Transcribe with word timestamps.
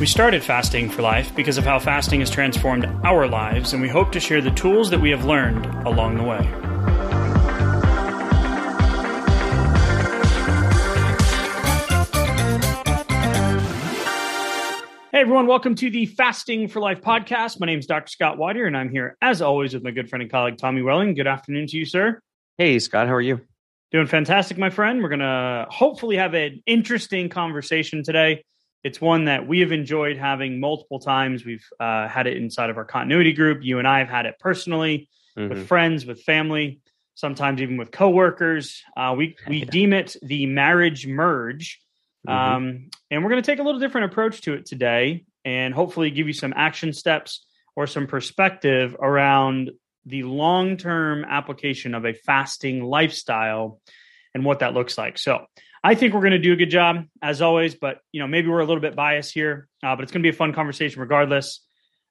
We 0.00 0.06
started 0.06 0.42
Fasting 0.42 0.88
for 0.88 1.02
Life 1.02 1.36
because 1.36 1.58
of 1.58 1.64
how 1.64 1.78
fasting 1.78 2.20
has 2.20 2.30
transformed 2.30 2.86
our 3.04 3.28
lives, 3.28 3.74
and 3.74 3.82
we 3.82 3.88
hope 3.90 4.12
to 4.12 4.18
share 4.18 4.40
the 4.40 4.50
tools 4.52 4.88
that 4.88 4.98
we 4.98 5.10
have 5.10 5.26
learned 5.26 5.66
along 5.86 6.16
the 6.16 6.22
way. 6.22 6.42
Hey 15.12 15.20
everyone, 15.20 15.46
welcome 15.46 15.74
to 15.74 15.90
the 15.90 16.06
Fasting 16.06 16.68
for 16.68 16.80
Life 16.80 17.02
podcast. 17.02 17.60
My 17.60 17.66
name 17.66 17.78
is 17.78 17.86
Dr. 17.86 18.08
Scott 18.08 18.38
Watier, 18.38 18.66
and 18.66 18.74
I'm 18.74 18.88
here 18.88 19.18
as 19.20 19.42
always 19.42 19.74
with 19.74 19.84
my 19.84 19.90
good 19.90 20.08
friend 20.08 20.22
and 20.22 20.30
colleague 20.30 20.56
Tommy 20.56 20.80
Welling. 20.80 21.12
Good 21.12 21.26
afternoon 21.26 21.66
to 21.66 21.76
you, 21.76 21.84
sir. 21.84 22.22
Hey 22.56 22.78
Scott, 22.78 23.06
how 23.06 23.12
are 23.12 23.20
you? 23.20 23.42
Doing 23.92 24.06
fantastic, 24.06 24.56
my 24.56 24.70
friend. 24.70 25.02
We're 25.02 25.10
gonna 25.10 25.66
hopefully 25.68 26.16
have 26.16 26.32
an 26.32 26.62
interesting 26.64 27.28
conversation 27.28 28.02
today. 28.02 28.44
It's 28.82 29.00
one 29.00 29.26
that 29.26 29.46
we 29.46 29.60
have 29.60 29.72
enjoyed 29.72 30.16
having 30.16 30.60
multiple 30.60 30.98
times. 30.98 31.44
We've 31.44 31.66
uh, 31.78 32.08
had 32.08 32.26
it 32.26 32.36
inside 32.36 32.70
of 32.70 32.78
our 32.78 32.84
continuity 32.84 33.32
group. 33.32 33.62
You 33.62 33.78
and 33.78 33.86
I 33.86 33.98
have 33.98 34.08
had 34.08 34.26
it 34.26 34.36
personally 34.38 35.08
mm-hmm. 35.36 35.48
with 35.48 35.68
friends, 35.68 36.06
with 36.06 36.22
family, 36.22 36.80
sometimes 37.14 37.60
even 37.60 37.76
with 37.76 37.90
coworkers. 37.90 38.82
Uh, 38.96 39.14
we 39.16 39.36
we 39.46 39.58
yeah. 39.60 39.64
deem 39.66 39.92
it 39.92 40.16
the 40.22 40.46
marriage 40.46 41.06
merge 41.06 41.78
Mm-hmm. 42.26 42.54
Um, 42.56 42.90
and 43.10 43.22
we're 43.22 43.30
going 43.30 43.42
to 43.42 43.46
take 43.46 43.58
a 43.58 43.62
little 43.62 43.80
different 43.80 44.12
approach 44.12 44.42
to 44.42 44.54
it 44.54 44.66
today 44.66 45.24
and 45.44 45.72
hopefully 45.72 46.10
give 46.10 46.26
you 46.26 46.32
some 46.32 46.52
action 46.54 46.92
steps 46.92 47.46
or 47.76 47.86
some 47.86 48.06
perspective 48.06 48.96
around 49.00 49.70
the 50.06 50.22
long 50.24 50.76
term 50.76 51.24
application 51.24 51.94
of 51.94 52.04
a 52.04 52.12
fasting 52.12 52.84
lifestyle 52.84 53.80
and 54.34 54.44
what 54.44 54.60
that 54.60 54.74
looks 54.74 54.98
like. 54.98 55.18
So, 55.18 55.46
I 55.82 55.94
think 55.94 56.12
we're 56.12 56.20
going 56.20 56.32
to 56.32 56.38
do 56.38 56.52
a 56.52 56.56
good 56.56 56.70
job 56.70 57.06
as 57.22 57.40
always, 57.40 57.74
but 57.74 58.00
you 58.12 58.20
know 58.20 58.26
maybe 58.26 58.48
we're 58.48 58.60
a 58.60 58.66
little 58.66 58.82
bit 58.82 58.94
biased 58.94 59.32
here, 59.32 59.68
uh, 59.82 59.96
but 59.96 60.02
it's 60.02 60.12
going 60.12 60.22
to 60.22 60.26
be 60.26 60.34
a 60.34 60.36
fun 60.36 60.52
conversation 60.52 61.00
regardless. 61.00 61.64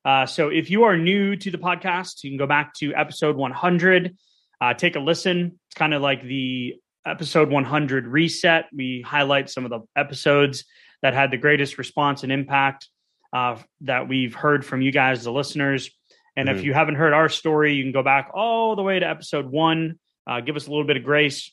Uh, 0.04 0.26
so 0.26 0.50
if 0.50 0.70
you 0.70 0.84
are 0.84 0.98
new 0.98 1.36
to 1.36 1.52
the 1.52 1.58
podcast, 1.58 2.24
you 2.24 2.32
can 2.32 2.38
go 2.38 2.48
back 2.48 2.74
to 2.76 2.94
episode 2.96 3.36
100, 3.36 4.18
uh, 4.62 4.74
take 4.74 4.96
a 4.96 5.00
listen. 5.00 5.60
It's 5.68 5.76
kind 5.76 5.94
of 5.94 6.02
like 6.02 6.24
the 6.24 6.76
episode 7.06 7.50
100 7.50 8.08
reset. 8.08 8.66
We 8.74 9.02
highlight 9.06 9.50
some 9.50 9.66
of 9.66 9.72
the 9.72 9.82
episodes 9.96 10.66
that 11.02 11.14
had 11.14 11.32
the 11.32 11.38
greatest 11.38 11.78
response 11.78 12.24
and 12.24 12.32
impact 12.32 12.88
uh, 13.34 13.58
that 13.82 14.08
we've 14.08 14.34
heard 14.34 14.66
from 14.66 14.82
you 14.82 14.92
guys, 14.92 15.24
the 15.24 15.32
listeners. 15.32 15.92
And 16.36 16.50
mm-hmm. 16.50 16.58
if 16.58 16.64
you 16.64 16.74
haven't 16.74 16.96
heard 16.96 17.14
our 17.14 17.30
story, 17.30 17.76
you 17.76 17.84
can 17.84 17.92
go 17.92 18.04
back 18.04 18.32
all 18.34 18.76
the 18.76 18.84
way 18.84 19.00
to 19.00 19.08
episode 19.08 19.46
one. 19.46 20.00
Uh, 20.26 20.40
give 20.42 20.56
us 20.56 20.68
a 20.68 20.70
little 20.70 20.86
bit 20.86 20.98
of 20.98 21.04
grace 21.04 21.52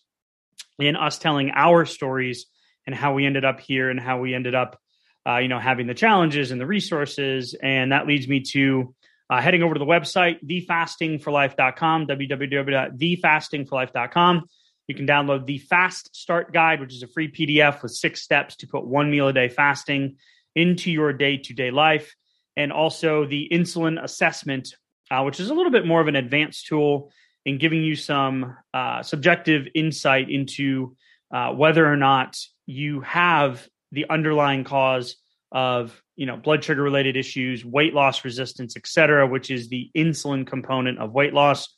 in 0.79 0.97
us 0.97 1.19
telling 1.19 1.51
our 1.55 1.85
stories 1.85 2.47
and 2.87 2.95
how 2.95 3.15
we 3.15 3.27
ended 3.27 3.45
up 3.45 3.61
here 3.61 3.91
and 3.91 3.99
how 3.99 4.21
we 4.21 4.35
ended 4.35 4.55
up, 4.55 4.79
uh, 5.27 5.39
you 5.39 5.49
know, 5.49 5.59
having 5.59 5.87
the 5.87 5.95
challenges 5.95 6.51
and 6.51 6.61
the 6.61 6.67
resources. 6.67 7.57
And 7.61 7.93
that 7.93 8.07
leads 8.07 8.29
me 8.29 8.41
to 8.53 8.95
uh, 9.29 9.41
heading 9.41 9.63
over 9.63 9.75
to 9.75 9.79
the 9.79 9.87
website, 9.87 10.39
thefastingforlife.com, 10.45 12.07
www.thefastingforlife.com. 12.07 14.45
You 14.87 14.95
can 14.95 15.07
download 15.07 15.47
the 15.47 15.59
Fast 15.59 16.15
Start 16.15 16.53
Guide, 16.53 16.81
which 16.81 16.95
is 16.95 17.03
a 17.03 17.09
free 17.09 17.31
PDF 17.31 17.83
with 17.83 17.91
six 17.91 18.23
steps 18.23 18.55
to 18.57 18.69
put 18.69 18.87
one 18.87 19.11
meal 19.11 19.27
a 19.27 19.33
day 19.33 19.49
fasting 19.49 20.17
into 20.55 20.93
your 20.93 21.13
day 21.13 21.39
to 21.39 21.55
day 21.55 21.73
life. 21.73 22.15
And 22.57 22.73
also 22.73 23.27
the 23.27 23.49
insulin 23.53 24.01
assessment, 24.03 24.77
uh, 25.11 25.25
which 25.25 25.41
is 25.41 25.51
a 25.51 25.55
little 25.55 25.73
bit 25.73 25.87
more 25.87 26.01
of 26.01 26.07
an 26.07 26.17
advanced 26.17 26.67
tool 26.67 27.11
in 27.47 27.57
giving 27.57 27.83
you 27.83 27.97
some 27.97 28.57
uh, 28.75 29.03
subjective 29.03 29.69
insight 29.75 30.29
into 30.29 30.95
uh, 31.33 31.53
whether 31.53 31.91
or 31.91 31.97
not 31.97 32.37
you 32.67 33.01
have 33.01 33.67
the 33.93 34.05
underlying 34.11 34.65
cause 34.65 35.17
of 35.53 36.03
you 36.17 36.27
know 36.27 36.37
blood 36.37 36.63
sugar 36.63 36.83
related 36.83 37.17
issues 37.17 37.65
weight 37.65 37.95
loss 37.95 38.25
resistance 38.25 38.77
et 38.77 38.87
cetera 38.87 39.27
which 39.27 39.51
is 39.51 39.69
the 39.69 39.91
insulin 39.97 40.45
component 40.45 40.99
of 40.99 41.13
weight 41.13 41.33
loss 41.33 41.73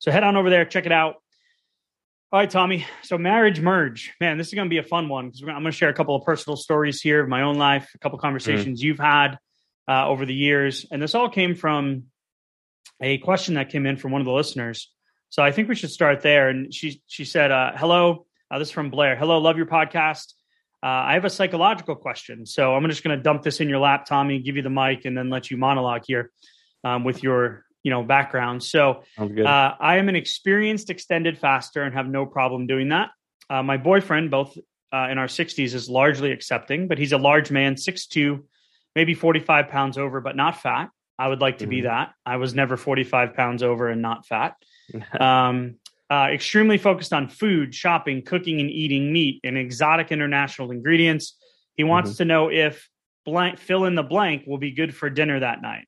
so 0.00 0.10
head 0.10 0.24
on 0.24 0.36
over 0.36 0.50
there 0.50 0.64
check 0.64 0.86
it 0.86 0.92
out 0.92 1.14
all 2.32 2.38
right, 2.38 2.48
Tommy. 2.48 2.86
So 3.02 3.18
marriage 3.18 3.60
merge, 3.60 4.14
man, 4.18 4.38
this 4.38 4.48
is 4.48 4.54
going 4.54 4.64
to 4.64 4.70
be 4.70 4.78
a 4.78 4.82
fun 4.82 5.10
one 5.10 5.26
because 5.26 5.42
I'm 5.42 5.48
going 5.48 5.64
to 5.66 5.70
share 5.70 5.90
a 5.90 5.94
couple 5.94 6.16
of 6.16 6.24
personal 6.24 6.56
stories 6.56 7.02
here 7.02 7.22
of 7.22 7.28
my 7.28 7.42
own 7.42 7.56
life, 7.56 7.90
a 7.94 7.98
couple 7.98 8.18
conversations 8.18 8.80
mm. 8.80 8.84
you've 8.84 8.98
had 8.98 9.36
uh, 9.86 10.08
over 10.08 10.24
the 10.24 10.32
years, 10.32 10.86
and 10.90 11.02
this 11.02 11.14
all 11.14 11.28
came 11.28 11.54
from 11.54 12.04
a 13.02 13.18
question 13.18 13.56
that 13.56 13.68
came 13.68 13.84
in 13.84 13.98
from 13.98 14.12
one 14.12 14.22
of 14.22 14.24
the 14.24 14.32
listeners. 14.32 14.90
So 15.32 15.42
I 15.42 15.50
think 15.50 15.70
we 15.70 15.74
should 15.74 15.90
start 15.90 16.20
there. 16.20 16.50
And 16.50 16.74
she 16.74 17.02
she 17.06 17.24
said, 17.24 17.50
uh, 17.50 17.72
"Hello, 17.74 18.26
uh, 18.50 18.58
this 18.58 18.68
is 18.68 18.72
from 18.72 18.90
Blair. 18.90 19.16
Hello, 19.16 19.38
love 19.38 19.56
your 19.56 19.64
podcast. 19.64 20.34
Uh, 20.82 21.08
I 21.08 21.14
have 21.14 21.24
a 21.24 21.30
psychological 21.30 21.96
question. 21.96 22.44
So 22.44 22.74
I'm 22.74 22.86
just 22.90 23.02
going 23.02 23.16
to 23.16 23.22
dump 23.22 23.42
this 23.42 23.60
in 23.60 23.70
your 23.70 23.78
lap, 23.78 24.04
Tommy, 24.04 24.40
give 24.40 24.56
you 24.56 24.62
the 24.62 24.68
mic, 24.68 25.06
and 25.06 25.16
then 25.16 25.30
let 25.30 25.50
you 25.50 25.56
monologue 25.56 26.02
here 26.06 26.30
um, 26.84 27.02
with 27.02 27.22
your 27.22 27.64
you 27.82 27.90
know 27.90 28.02
background. 28.02 28.62
So 28.62 29.04
uh, 29.18 29.72
I 29.80 29.96
am 29.96 30.10
an 30.10 30.16
experienced 30.16 30.90
extended 30.90 31.38
faster 31.38 31.82
and 31.82 31.94
have 31.94 32.08
no 32.08 32.26
problem 32.26 32.66
doing 32.66 32.90
that. 32.90 33.08
Uh, 33.48 33.62
my 33.62 33.78
boyfriend, 33.78 34.30
both 34.30 34.58
uh, 34.92 35.08
in 35.10 35.16
our 35.16 35.28
60s, 35.28 35.72
is 35.72 35.88
largely 35.88 36.30
accepting, 36.30 36.88
but 36.88 36.98
he's 36.98 37.12
a 37.12 37.18
large 37.18 37.50
man, 37.50 37.76
6'2", 37.76 38.42
maybe 38.94 39.14
45 39.14 39.68
pounds 39.68 39.96
over, 39.96 40.20
but 40.20 40.36
not 40.36 40.60
fat. 40.60 40.90
I 41.18 41.28
would 41.28 41.40
like 41.40 41.58
to 41.58 41.64
mm-hmm. 41.64 41.70
be 41.70 41.80
that. 41.82 42.12
I 42.26 42.36
was 42.36 42.52
never 42.52 42.76
45 42.76 43.32
pounds 43.32 43.62
over 43.62 43.88
and 43.88 44.02
not 44.02 44.26
fat. 44.26 44.56
um, 45.20 45.76
uh, 46.10 46.28
extremely 46.30 46.78
focused 46.78 47.12
on 47.12 47.28
food, 47.28 47.74
shopping, 47.74 48.22
cooking, 48.22 48.60
and 48.60 48.70
eating 48.70 49.12
meat 49.12 49.40
and 49.44 49.56
exotic 49.56 50.12
international 50.12 50.70
ingredients. 50.70 51.36
He 51.74 51.84
wants 51.84 52.10
mm-hmm. 52.10 52.16
to 52.18 52.24
know 52.26 52.50
if 52.50 52.88
blank 53.24 53.58
fill 53.58 53.84
in 53.84 53.94
the 53.94 54.02
blank 54.02 54.44
will 54.46 54.58
be 54.58 54.72
good 54.72 54.94
for 54.94 55.08
dinner 55.08 55.40
that 55.40 55.62
night. 55.62 55.86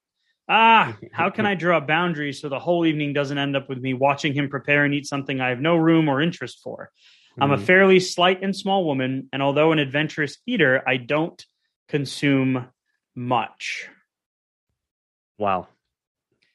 Ah, 0.49 0.97
how 1.13 1.31
can 1.31 1.47
I 1.51 1.55
draw 1.55 1.81
boundaries 1.81 2.41
so 2.41 2.49
the 2.49 2.59
whole 2.59 2.87
evening 2.87 3.13
doesn't 3.13 3.37
end 3.37 3.57
up 3.57 3.69
with 3.69 3.79
me 3.79 3.95
watching 3.95 4.33
him 4.33 4.49
prepare 4.49 4.85
and 4.85 4.95
eat 4.95 5.07
something 5.07 5.41
I 5.41 5.51
have 5.51 5.61
no 5.61 5.77
room 5.77 6.09
or 6.09 6.21
interest 6.21 6.61
for? 6.63 6.91
Mm-hmm. 7.33 7.43
I'm 7.43 7.51
a 7.51 7.57
mm-hmm. 7.57 7.65
fairly 7.65 8.01
slight 8.01 8.43
and 8.43 8.57
small 8.57 8.85
woman, 8.85 9.29
and 9.33 9.43
although 9.43 9.73
an 9.73 9.79
adventurous 9.79 10.39
eater, 10.47 10.83
I 10.87 10.97
don't 10.97 11.45
consume 11.89 12.69
much. 13.15 13.89
Wow. 15.39 15.69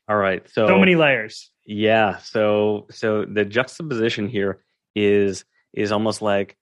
All 0.09 0.18
right. 0.18 0.47
So 0.50 0.68
so 0.68 0.80
many 0.80 0.96
layers. 0.96 1.52
Yeah. 1.66 2.18
So 2.18 2.88
so 2.90 3.25
the 3.25 3.46
juxtaposition 3.46 4.28
here 4.28 4.64
is 4.96 5.46
is 5.74 5.92
almost 5.92 6.22
like 6.22 6.58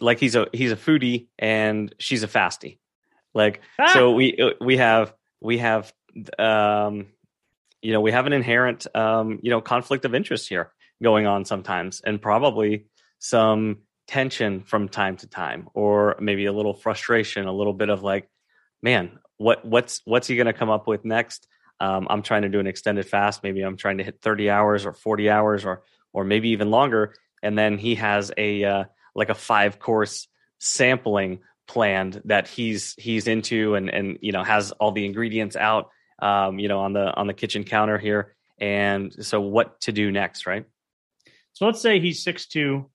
like 0.00 0.18
he's 0.20 0.36
a 0.36 0.46
he's 0.52 0.70
a 0.70 0.76
foodie 0.76 1.28
and 1.38 1.94
she's 1.98 2.22
a 2.22 2.28
fastie. 2.28 2.78
Like 3.34 3.62
ah! 3.78 3.92
so 3.94 4.12
we 4.12 4.54
we 4.60 4.76
have 4.76 5.14
we 5.40 5.58
have 5.58 5.92
um, 6.38 7.06
you 7.82 7.92
know, 7.92 8.00
we 8.00 8.12
have 8.12 8.26
an 8.26 8.32
inherent, 8.32 8.86
um, 8.94 9.38
you 9.42 9.50
know, 9.50 9.60
conflict 9.60 10.04
of 10.04 10.14
interest 10.14 10.48
here 10.48 10.72
going 11.02 11.26
on 11.26 11.44
sometimes, 11.44 12.00
and 12.04 12.20
probably 12.20 12.86
some 13.18 13.78
tension 14.06 14.60
from 14.60 14.88
time 14.88 15.16
to 15.18 15.26
time, 15.26 15.68
or 15.74 16.16
maybe 16.20 16.46
a 16.46 16.52
little 16.52 16.74
frustration, 16.74 17.46
a 17.46 17.52
little 17.52 17.72
bit 17.72 17.88
of 17.88 18.02
like, 18.02 18.28
man, 18.82 19.18
what 19.36 19.64
what's 19.64 20.02
what's 20.04 20.26
he 20.26 20.36
going 20.36 20.46
to 20.46 20.52
come 20.52 20.70
up 20.70 20.86
with 20.86 21.04
next? 21.04 21.46
Um, 21.80 22.06
I'm 22.10 22.22
trying 22.22 22.42
to 22.42 22.48
do 22.48 22.60
an 22.60 22.66
extended 22.66 23.06
fast. 23.06 23.42
Maybe 23.42 23.62
I'm 23.62 23.76
trying 23.76 23.98
to 23.98 24.04
hit 24.04 24.20
30 24.20 24.50
hours 24.50 24.84
or 24.84 24.92
40 24.92 25.30
hours, 25.30 25.64
or 25.64 25.82
or 26.12 26.24
maybe 26.24 26.50
even 26.50 26.70
longer. 26.70 27.14
And 27.42 27.58
then 27.58 27.78
he 27.78 27.94
has 27.96 28.30
a 28.36 28.64
uh, 28.64 28.84
like 29.14 29.30
a 29.30 29.34
five 29.34 29.78
course 29.78 30.28
sampling 30.58 31.40
planned 31.66 32.20
that 32.26 32.48
he's 32.48 32.94
he's 32.98 33.26
into 33.26 33.74
and 33.74 33.88
and 33.88 34.18
you 34.20 34.32
know 34.32 34.42
has 34.42 34.72
all 34.72 34.92
the 34.92 35.06
ingredients 35.06 35.56
out 35.56 35.90
um, 36.20 36.58
you 36.58 36.68
know, 36.68 36.80
on 36.80 36.92
the 36.92 37.14
on 37.14 37.26
the 37.26 37.34
kitchen 37.34 37.64
counter 37.64 37.98
here. 37.98 38.34
And 38.58 39.12
so, 39.24 39.40
what 39.40 39.80
to 39.82 39.92
do 39.92 40.10
next, 40.10 40.46
right? 40.46 40.66
So 41.52 41.66
let's 41.66 41.80
say 41.80 41.98
he's 41.98 42.24
6'2", 42.24 42.86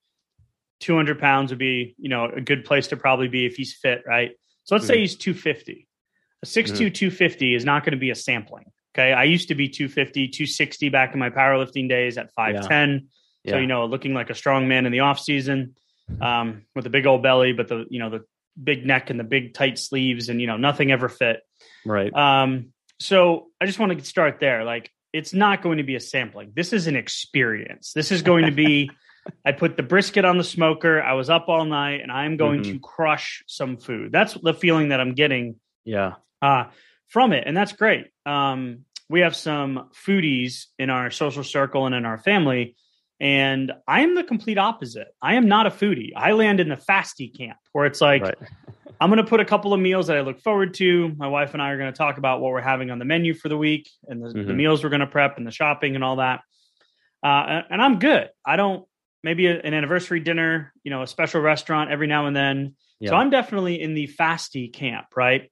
200 0.79 1.19
pounds 1.19 1.51
would 1.51 1.59
be, 1.59 1.95
you 1.97 2.09
know, 2.09 2.25
a 2.25 2.41
good 2.41 2.65
place 2.65 2.87
to 2.87 2.97
probably 2.97 3.27
be 3.27 3.45
if 3.45 3.55
he's 3.55 3.73
fit, 3.73 4.03
right? 4.07 4.31
So 4.63 4.75
let's 4.75 4.85
mm-hmm. 4.85 4.93
say 4.93 4.99
he's 4.99 5.15
250. 5.15 5.87
A 6.45 6.47
6'2", 6.47 6.65
mm-hmm. 6.65 6.93
250 6.93 7.55
is 7.55 7.65
not 7.65 7.83
going 7.83 7.91
to 7.91 7.97
be 7.97 8.11
a 8.11 8.15
sampling. 8.15 8.65
Okay. 8.95 9.11
I 9.11 9.23
used 9.23 9.49
to 9.49 9.55
be 9.55 9.67
250, 9.67 10.29
260 10.29 10.89
back 10.89 11.13
in 11.13 11.19
my 11.19 11.29
powerlifting 11.29 11.89
days 11.89 12.17
at 12.17 12.29
5'10. 12.37 12.69
Yeah. 12.69 12.99
Yeah. 13.43 13.51
So, 13.51 13.57
you 13.59 13.67
know, 13.67 13.85
looking 13.85 14.13
like 14.13 14.29
a 14.29 14.35
strong 14.35 14.67
man 14.67 14.85
in 14.85 14.91
the 14.91 15.01
off 15.01 15.19
season 15.19 15.75
um, 16.21 16.63
with 16.75 16.85
a 16.85 16.89
big 16.89 17.05
old 17.05 17.21
belly, 17.21 17.53
but 17.53 17.67
the, 17.67 17.85
you 17.89 17.99
know, 17.99 18.09
the 18.09 18.25
big 18.61 18.85
neck 18.85 19.09
and 19.09 19.19
the 19.19 19.23
big 19.23 19.53
tight 19.53 19.77
sleeves 19.77 20.29
and, 20.29 20.39
you 20.39 20.47
know, 20.47 20.57
nothing 20.57 20.91
ever 20.91 21.09
fit. 21.09 21.41
Right. 21.85 22.13
Um, 22.13 22.69
so 22.99 23.47
I 23.59 23.65
just 23.65 23.77
want 23.77 23.97
to 23.97 24.05
start 24.05 24.39
there. 24.39 24.63
Like, 24.63 24.89
it's 25.13 25.33
not 25.33 25.61
going 25.61 25.77
to 25.77 25.83
be 25.83 25.95
a 25.95 25.99
sampling. 25.99 26.53
This 26.55 26.73
is 26.73 26.87
an 26.87 26.95
experience. 26.95 27.91
This 27.93 28.11
is 28.11 28.21
going 28.21 28.45
to 28.45 28.51
be 28.51 28.89
I 29.45 29.51
put 29.51 29.77
the 29.77 29.83
brisket 29.83 30.25
on 30.25 30.37
the 30.37 30.43
smoker. 30.43 31.01
I 31.01 31.13
was 31.13 31.29
up 31.29 31.45
all 31.47 31.65
night 31.65 32.01
and 32.01 32.11
I'm 32.11 32.37
going 32.37 32.61
mm-hmm. 32.61 32.73
to 32.73 32.79
crush 32.79 33.43
some 33.47 33.77
food. 33.77 34.11
That's 34.11 34.33
the 34.33 34.53
feeling 34.53 34.89
that 34.89 34.99
I'm 34.99 35.13
getting. 35.13 35.55
Yeah. 35.83 36.13
Uh, 36.41 36.65
from 37.07 37.33
it. 37.33 37.43
And 37.45 37.55
that's 37.55 37.73
great. 37.73 38.07
Um, 38.25 38.79
we 39.09 39.21
have 39.21 39.35
some 39.35 39.89
foodies 39.93 40.65
in 40.79 40.89
our 40.89 41.11
social 41.11 41.43
circle 41.43 41.85
and 41.85 41.95
in 41.95 42.05
our 42.05 42.17
family. 42.17 42.75
And 43.19 43.71
I 43.87 44.01
am 44.01 44.15
the 44.15 44.23
complete 44.23 44.57
opposite. 44.57 45.07
I 45.21 45.35
am 45.35 45.47
not 45.47 45.67
a 45.67 45.69
foodie. 45.69 46.11
I 46.15 46.33
land 46.33 46.59
in 46.59 46.69
the 46.69 46.75
fasty 46.75 47.35
camp 47.35 47.57
where 47.71 47.85
it's 47.85 48.01
like, 48.01 48.23
right. 48.23 48.35
I'm 48.99 49.09
going 49.09 49.23
to 49.23 49.29
put 49.29 49.39
a 49.39 49.45
couple 49.45 49.73
of 49.73 49.79
meals 49.79 50.07
that 50.07 50.17
I 50.17 50.21
look 50.21 50.41
forward 50.41 50.73
to. 50.75 51.09
My 51.17 51.27
wife 51.27 51.53
and 51.53 51.61
I 51.61 51.71
are 51.71 51.77
going 51.77 51.91
to 51.91 51.97
talk 51.97 52.17
about 52.17 52.39
what 52.39 52.51
we're 52.51 52.61
having 52.61 52.91
on 52.91 52.99
the 52.99 53.05
menu 53.05 53.33
for 53.33 53.49
the 53.49 53.57
week 53.57 53.89
and 54.07 54.23
the, 54.23 54.29
mm-hmm. 54.29 54.47
the 54.47 54.53
meals 54.53 54.83
we're 54.83 54.89
going 54.89 55.01
to 55.01 55.07
prep 55.07 55.37
and 55.37 55.45
the 55.45 55.51
shopping 55.51 55.95
and 55.95 56.03
all 56.03 56.17
that. 56.17 56.41
Uh, 57.23 57.61
and 57.69 57.81
I'm 57.81 57.99
good. 57.99 58.29
I 58.45 58.55
don't, 58.55 58.85
maybe 59.23 59.47
a, 59.47 59.59
an 59.59 59.73
anniversary 59.73 60.19
dinner, 60.19 60.71
you 60.83 60.91
know, 60.91 61.01
a 61.01 61.07
special 61.07 61.41
restaurant 61.41 61.91
every 61.91 62.07
now 62.07 62.27
and 62.27 62.35
then. 62.35 62.75
Yeah. 62.99 63.09
So 63.09 63.15
I'm 63.15 63.29
definitely 63.29 63.81
in 63.81 63.93
the 63.93 64.07
fasty 64.07 64.71
camp, 64.71 65.07
right? 65.15 65.51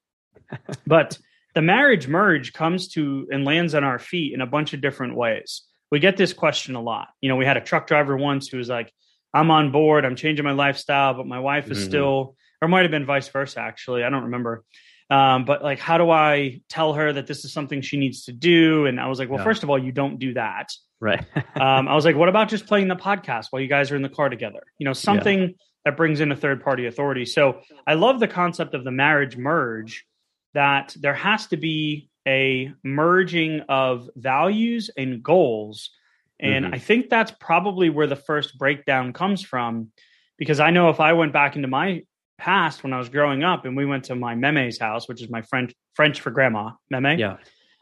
But 0.87 1.17
the 1.53 1.61
marriage 1.61 2.07
merge 2.07 2.53
comes 2.53 2.89
to 2.89 3.27
and 3.31 3.45
lands 3.45 3.75
on 3.75 3.83
our 3.83 3.99
feet 3.99 4.33
in 4.33 4.41
a 4.41 4.47
bunch 4.47 4.73
of 4.73 4.81
different 4.81 5.15
ways. 5.15 5.63
We 5.91 5.99
get 5.99 6.17
this 6.17 6.33
question 6.33 6.75
a 6.75 6.81
lot. 6.81 7.09
You 7.21 7.29
know, 7.29 7.35
we 7.35 7.45
had 7.45 7.57
a 7.57 7.61
truck 7.61 7.87
driver 7.87 8.17
once 8.17 8.47
who 8.47 8.57
was 8.57 8.69
like, 8.69 8.91
I'm 9.33 9.51
on 9.51 9.71
board, 9.71 10.05
I'm 10.05 10.15
changing 10.15 10.45
my 10.45 10.51
lifestyle, 10.51 11.13
but 11.13 11.27
my 11.27 11.39
wife 11.39 11.69
is 11.69 11.79
mm-hmm. 11.79 11.87
still, 11.87 12.35
or 12.61 12.67
might 12.67 12.83
have 12.83 12.91
been 12.91 13.05
vice 13.05 13.27
versa, 13.27 13.59
actually. 13.59 14.03
I 14.03 14.09
don't 14.09 14.25
remember. 14.25 14.63
Um, 15.09 15.45
but 15.45 15.63
like, 15.63 15.79
how 15.79 15.97
do 15.97 16.09
I 16.09 16.61
tell 16.69 16.93
her 16.93 17.13
that 17.13 17.27
this 17.27 17.45
is 17.45 17.53
something 17.53 17.81
she 17.81 17.97
needs 17.97 18.25
to 18.25 18.31
do? 18.31 18.85
And 18.85 18.99
I 18.99 19.07
was 19.07 19.19
like, 19.19 19.29
well, 19.29 19.39
yeah. 19.39 19.43
first 19.43 19.63
of 19.63 19.69
all, 19.69 19.77
you 19.77 19.91
don't 19.91 20.17
do 20.17 20.33
that. 20.33 20.71
Right. 20.99 21.23
um, 21.55 21.87
I 21.87 21.95
was 21.95 22.05
like, 22.05 22.15
what 22.15 22.29
about 22.29 22.49
just 22.49 22.65
playing 22.65 22.87
the 22.87 22.95
podcast 22.95 23.47
while 23.49 23.61
you 23.61 23.67
guys 23.67 23.91
are 23.91 23.95
in 23.95 24.01
the 24.01 24.09
car 24.09 24.29
together? 24.29 24.63
You 24.79 24.85
know, 24.85 24.93
something 24.93 25.39
yeah. 25.39 25.47
that 25.85 25.97
brings 25.97 26.21
in 26.21 26.31
a 26.31 26.35
third 26.35 26.63
party 26.63 26.87
authority. 26.87 27.25
So 27.25 27.61
I 27.85 27.95
love 27.95 28.19
the 28.19 28.27
concept 28.27 28.73
of 28.73 28.83
the 28.83 28.91
marriage 28.91 29.35
merge 29.37 30.05
that 30.53 30.95
there 30.99 31.13
has 31.13 31.47
to 31.47 31.57
be 31.57 32.09
a 32.27 32.71
merging 32.83 33.61
of 33.69 34.09
values 34.15 34.89
and 34.95 35.23
goals. 35.23 35.91
And 36.39 36.65
mm-hmm. 36.65 36.73
I 36.73 36.79
think 36.79 37.09
that's 37.09 37.31
probably 37.31 37.89
where 37.89 38.07
the 38.07 38.15
first 38.15 38.57
breakdown 38.57 39.13
comes 39.13 39.41
from. 39.41 39.91
Because 40.37 40.59
I 40.59 40.71
know 40.71 40.89
if 40.89 40.99
I 40.99 41.13
went 41.13 41.33
back 41.33 41.55
into 41.55 41.67
my 41.67 42.03
past 42.37 42.83
when 42.83 42.93
I 42.93 42.97
was 42.97 43.09
growing 43.09 43.43
up 43.43 43.65
and 43.65 43.77
we 43.77 43.85
went 43.85 44.05
to 44.05 44.15
my 44.15 44.35
meme's 44.35 44.79
house, 44.79 45.07
which 45.07 45.21
is 45.21 45.29
my 45.29 45.41
French 45.43 45.73
French 45.93 46.21
for 46.21 46.31
grandma, 46.31 46.71
meme. 46.89 47.19
Yeah. 47.19 47.37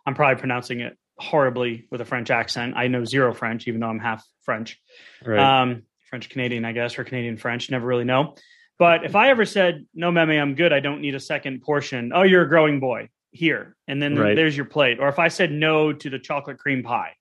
I'm 0.06 0.16
probably 0.16 0.40
pronouncing 0.40 0.82
it 0.82 0.98
horribly 1.18 1.88
with 1.92 2.02
a 2.02 2.06
French 2.06 2.30
accent. 2.30 2.74
I 2.76 2.88
know 2.88 3.06
zero 3.06 3.34
French, 3.34 3.68
even 3.68 3.80
though 3.80 3.88
I'm 3.88 4.00
half 4.00 4.26
French. 4.44 4.80
Right. 5.26 5.40
Um, 5.40 5.84
French 6.10 6.30
Canadian, 6.30 6.66
I 6.66 6.74
guess, 6.74 6.98
or 7.00 7.04
Canadian 7.04 7.38
French, 7.38 7.70
never 7.72 7.86
really 7.86 8.04
know. 8.04 8.36
But 8.82 9.06
if 9.06 9.16
I 9.16 9.30
ever 9.30 9.46
said, 9.46 9.86
no, 9.94 10.12
meme, 10.12 10.32
I'm 10.32 10.56
good, 10.56 10.74
I 10.74 10.80
don't 10.80 11.02
need 11.02 11.14
a 11.14 11.20
second 11.20 11.62
portion. 11.62 12.14
Oh, 12.16 12.24
you're 12.24 12.42
a 12.42 12.50
growing 12.50 12.80
boy 12.80 13.10
here. 13.30 13.76
And 13.88 14.02
then 14.02 14.16
right. 14.16 14.36
there's 14.36 14.58
your 14.58 14.66
plate. 14.66 15.00
Or 15.00 15.08
if 15.08 15.20
I 15.20 15.28
said 15.28 15.52
no 15.52 15.94
to 15.94 16.10
the 16.10 16.18
chocolate 16.18 16.58
cream 16.58 16.82
pie. 16.82 17.12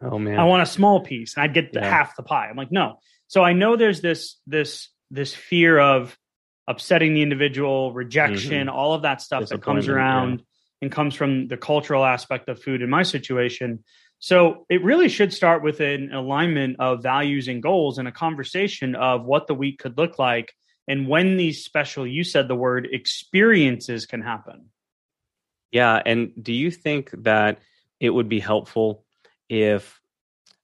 Oh 0.00 0.20
man. 0.20 0.38
I 0.38 0.44
want 0.44 0.62
a 0.62 0.66
small 0.66 1.00
piece 1.00 1.34
and 1.34 1.42
I'd 1.42 1.52
get 1.52 1.70
yeah. 1.72 1.84
half 1.84 2.14
the 2.14 2.22
pie. 2.22 2.46
I'm 2.48 2.54
like, 2.54 2.70
no. 2.70 3.00
So 3.26 3.42
I 3.42 3.54
know 3.54 3.74
there's 3.74 4.02
this, 4.02 4.36
this, 4.46 4.88
this 5.10 5.34
fear 5.34 5.80
of 5.80 6.16
upsetting 6.68 7.14
the 7.14 7.22
individual, 7.22 7.92
rejection, 7.92 8.68
mm-hmm. 8.68 8.76
all 8.76 8.94
of 8.94 9.02
that 9.02 9.20
stuff 9.20 9.48
that 9.48 9.62
comes 9.62 9.88
around. 9.88 10.38
Yeah 10.38 10.44
and 10.82 10.90
comes 10.90 11.14
from 11.14 11.46
the 11.46 11.56
cultural 11.56 12.04
aspect 12.04 12.48
of 12.48 12.60
food 12.60 12.82
in 12.82 12.90
my 12.90 13.04
situation. 13.04 13.84
So 14.22 14.66
it 14.70 14.84
really 14.84 15.08
should 15.08 15.32
start 15.32 15.64
with 15.64 15.80
an 15.80 16.12
alignment 16.12 16.76
of 16.78 17.02
values 17.02 17.48
and 17.48 17.60
goals 17.60 17.98
and 17.98 18.06
a 18.06 18.12
conversation 18.12 18.94
of 18.94 19.24
what 19.24 19.48
the 19.48 19.54
week 19.54 19.80
could 19.80 19.98
look 19.98 20.16
like 20.18 20.54
and 20.88 21.08
when 21.08 21.36
these 21.36 21.64
special, 21.64 22.06
you 22.06 22.24
said 22.24 22.48
the 22.48 22.54
word 22.54 22.88
experiences 22.90 24.06
can 24.06 24.22
happen. 24.22 24.66
Yeah. 25.70 26.00
And 26.04 26.32
do 26.40 26.52
you 26.52 26.70
think 26.70 27.10
that 27.22 27.58
it 28.00 28.10
would 28.10 28.28
be 28.28 28.40
helpful 28.40 29.04
if 29.48 30.00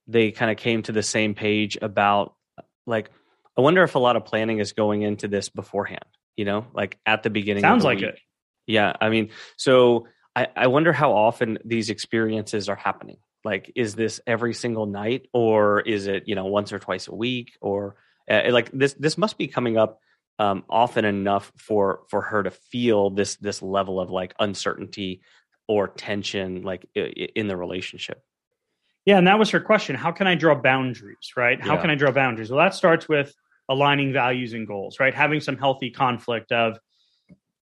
they 0.07 0.31
kind 0.33 0.51
of 0.51 0.57
came 0.57 0.83
to 0.83 0.93
the 0.93 1.03
same 1.03 1.35
page 1.35 1.79
about 1.81 2.35
like, 2.87 3.11
I 3.57 3.61
wonder 3.61 3.83
if 3.83 3.95
a 3.95 3.99
lot 3.99 4.17
of 4.17 4.25
planning 4.25 4.59
is 4.59 4.73
going 4.73 5.03
into 5.03 5.29
this 5.29 5.49
beforehand, 5.49 6.05
you 6.37 6.45
know, 6.45 6.67
like 6.75 6.99
at 7.07 7.23
the 7.23 7.31
beginning. 7.31 7.63
Sounds 7.63 7.83
the 7.83 7.89
like 7.89 7.99
week. 7.99 8.09
it. 8.09 8.21
Yeah, 8.67 8.93
I 9.01 9.09
mean, 9.09 9.31
so 9.57 10.09
I, 10.37 10.49
I 10.55 10.67
wonder 10.67 10.93
how 10.93 11.13
often 11.13 11.59
these 11.65 11.91
experiences 11.91 12.69
are 12.69 12.77
happening. 12.77 13.19
Like, 13.44 13.73
is 13.76 13.94
this 13.94 14.20
every 14.26 14.55
single 14.55 14.87
night, 14.87 15.29
or 15.32 15.81
is 15.81 16.06
it 16.06 16.25
you 16.26 16.35
know 16.35 16.46
once 16.46 16.73
or 16.73 16.79
twice 16.79 17.08
a 17.08 17.14
week, 17.14 17.56
or 17.61 17.96
uh, 18.31 18.43
like 18.50 18.70
this? 18.73 18.94
This 18.94 19.17
must 19.17 19.38
be 19.38 19.49
coming 19.49 19.76
up 19.76 20.00
um, 20.38 20.64
often 20.69 21.05
enough 21.05 21.52
for 21.56 22.00
for 22.08 22.23
her 22.23 22.43
to 22.43 22.50
feel 22.50 23.11
this 23.11 23.37
this 23.37 23.62
level 23.62 24.00
of 24.00 24.11
like 24.11 24.35
uncertainty 24.38 25.23
or 25.67 25.88
tension, 25.88 26.62
like 26.62 26.87
in 26.94 27.46
the 27.46 27.56
relationship. 27.56 28.23
Yeah, 29.05 29.19
and 29.19 29.26
that 29.26 29.38
was 29.38 29.50
her 29.50 29.61
question. 29.61 29.96
How 29.96 30.12
can 30.12 30.26
I 30.26 30.35
draw 30.35 30.55
boundaries? 30.55 31.32
Right? 31.37 31.61
How 31.61 31.75
yeah. 31.75 31.81
can 31.81 31.90
I 31.90 31.94
draw 31.94 32.11
boundaries? 32.11 32.50
Well, 32.50 32.58
that 32.58 32.75
starts 32.75 33.08
with 33.08 33.35
aligning 33.69 34.12
values 34.12 34.52
and 34.52 34.67
goals. 34.67 34.99
Right? 35.00 35.14
Having 35.14 35.40
some 35.40 35.56
healthy 35.56 35.90
conflict 35.90 36.52
of 36.52 36.79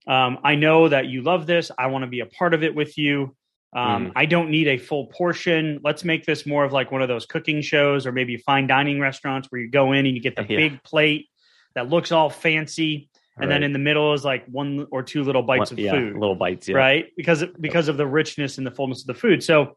um, 0.06 0.38
I 0.44 0.54
know 0.54 0.88
that 0.88 1.06
you 1.06 1.22
love 1.22 1.46
this. 1.46 1.70
I 1.76 1.88
want 1.88 2.02
to 2.02 2.06
be 2.06 2.20
a 2.20 2.26
part 2.26 2.54
of 2.54 2.62
it 2.62 2.74
with 2.74 2.96
you. 2.96 3.34
Um, 3.74 4.06
mm. 4.06 4.12
I 4.16 4.26
don't 4.26 4.50
need 4.50 4.68
a 4.68 4.78
full 4.78 5.06
portion. 5.06 5.80
Let's 5.82 6.04
make 6.04 6.24
this 6.24 6.46
more 6.46 6.64
of 6.64 6.72
like 6.72 6.90
one 6.90 7.02
of 7.02 7.08
those 7.08 7.26
cooking 7.26 7.60
shows 7.60 8.06
or 8.06 8.12
maybe 8.12 8.36
fine 8.36 8.66
dining 8.66 9.00
restaurants 9.00 9.48
where 9.50 9.60
you 9.60 9.70
go 9.70 9.92
in 9.92 10.06
and 10.06 10.14
you 10.16 10.22
get 10.22 10.36
the 10.36 10.46
yeah. 10.48 10.56
big 10.56 10.82
plate 10.82 11.28
that 11.74 11.88
looks 11.88 12.12
all 12.12 12.30
fancy. 12.30 13.10
And 13.36 13.50
right. 13.50 13.56
then 13.56 13.62
in 13.64 13.72
the 13.72 13.78
middle 13.78 14.14
is 14.14 14.24
like 14.24 14.46
one 14.46 14.86
or 14.90 15.02
two 15.02 15.22
little 15.22 15.42
bites 15.42 15.70
one, 15.70 15.78
of 15.78 15.84
yeah, 15.84 15.90
food, 15.92 16.14
little 16.14 16.34
bites, 16.34 16.68
yeah. 16.68 16.76
right? 16.76 17.12
Because 17.16 17.44
because 17.60 17.88
of 17.88 17.98
the 17.98 18.06
richness 18.06 18.56
and 18.56 18.66
the 18.66 18.70
fullness 18.70 19.02
of 19.02 19.08
the 19.08 19.14
food. 19.14 19.42
So 19.42 19.76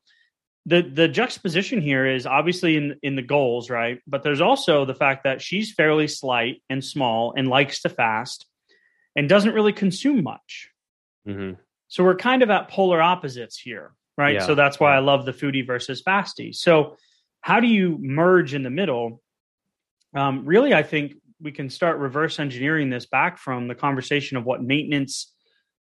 the 0.65 0.81
the 0.81 1.09
juxtaposition 1.09 1.81
here 1.81 2.05
is 2.05 2.25
obviously 2.25 2.77
in 2.77 2.95
in 3.03 3.15
the 3.17 3.21
goals, 3.21 3.69
right? 3.69 3.99
But 4.07 4.23
there's 4.23 4.39
also 4.39 4.85
the 4.85 4.95
fact 4.95 5.25
that 5.25 5.41
she's 5.41 5.73
fairly 5.73 6.07
slight 6.07 6.61
and 6.69 6.83
small 6.83 7.33
and 7.35 7.49
likes 7.49 7.81
to 7.81 7.89
fast 7.89 8.45
and 9.15 9.27
doesn't 9.27 9.53
really 9.53 9.73
consume 9.73 10.23
much. 10.23 10.69
Mm-hmm. 11.27 11.59
So 11.89 12.03
we're 12.03 12.15
kind 12.15 12.41
of 12.43 12.49
at 12.49 12.69
polar 12.69 13.01
opposites 13.01 13.57
here, 13.57 13.93
right? 14.17 14.35
Yeah. 14.35 14.45
So 14.45 14.55
that's 14.55 14.79
why 14.79 14.95
I 14.95 14.99
love 14.99 15.25
the 15.25 15.33
foodie 15.33 15.65
versus 15.65 16.01
fasty. 16.01 16.55
So 16.55 16.95
how 17.41 17.59
do 17.59 17.67
you 17.67 17.97
merge 17.99 18.53
in 18.53 18.63
the 18.63 18.69
middle? 18.69 19.21
Um, 20.15 20.45
really, 20.45 20.73
I 20.73 20.83
think 20.83 21.13
we 21.41 21.51
can 21.51 21.69
start 21.69 21.97
reverse 21.97 22.39
engineering 22.39 22.89
this 22.89 23.07
back 23.07 23.37
from 23.37 23.67
the 23.67 23.75
conversation 23.75 24.37
of 24.37 24.45
what 24.45 24.61
maintenance, 24.61 25.33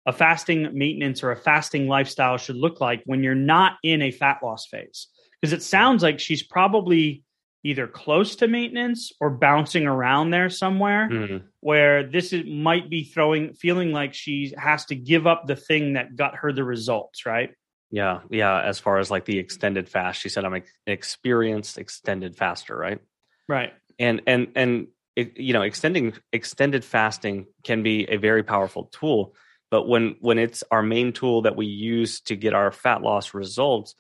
a 0.05 0.13
fasting 0.13 0.69
maintenance 0.73 1.23
or 1.23 1.31
a 1.31 1.37
fasting 1.37 1.87
lifestyle 1.87 2.37
should 2.37 2.55
look 2.55 2.79
like 2.79 3.01
when 3.05 3.21
you're 3.21 3.35
not 3.35 3.73
in 3.83 4.01
a 4.01 4.11
fat 4.11 4.37
loss 4.41 4.67
phase. 4.67 5.07
Because 5.39 5.53
it 5.53 5.63
sounds 5.63 6.03
like 6.03 6.19
she's 6.19 6.43
probably 6.43 7.23
either 7.63 7.87
close 7.87 8.37
to 8.37 8.47
maintenance 8.47 9.11
or 9.19 9.29
bouncing 9.29 9.85
around 9.85 10.31
there 10.31 10.49
somewhere 10.49 11.09
mm-hmm. 11.11 11.45
where 11.59 12.03
this 12.03 12.33
is, 12.33 12.45
might 12.45 12.89
be 12.89 13.03
throwing 13.03 13.53
feeling 13.53 13.91
like 13.91 14.13
she 14.13 14.53
has 14.57 14.85
to 14.85 14.95
give 14.95 15.27
up 15.27 15.45
the 15.47 15.55
thing 15.55 15.93
that 15.93 16.15
got 16.15 16.35
her 16.35 16.51
the 16.51 16.63
results 16.63 17.25
right? 17.25 17.51
Yeah 17.89 18.21
yeah 18.29 18.61
as 18.61 18.79
far 18.79 18.99
as 18.99 19.11
like 19.11 19.25
the 19.25 19.39
extended 19.39 19.89
fast. 19.89 20.21
She 20.21 20.29
said 20.29 20.45
i'm 20.45 20.53
an 20.53 20.63
experienced 20.87 21.77
extended 21.77 22.35
faster 22.35 22.75
right? 22.75 22.99
Right. 23.47 23.73
And 23.99 24.21
and 24.25 24.51
and 24.55 24.87
it, 25.15 25.37
you 25.37 25.53
know 25.53 25.61
extending 25.61 26.13
extended 26.31 26.83
fasting 26.85 27.47
can 27.63 27.83
be 27.83 28.09
a 28.09 28.17
very 28.17 28.43
powerful 28.43 28.85
tool 28.85 29.35
but 29.69 29.87
when 29.87 30.15
when 30.19 30.37
it's 30.37 30.63
our 30.71 30.81
main 30.81 31.13
tool 31.13 31.43
that 31.43 31.55
we 31.55 31.65
use 31.65 32.21
to 32.21 32.35
get 32.35 32.53
our 32.53 32.71
fat 32.71 33.01
loss 33.01 33.33
results 33.33 33.93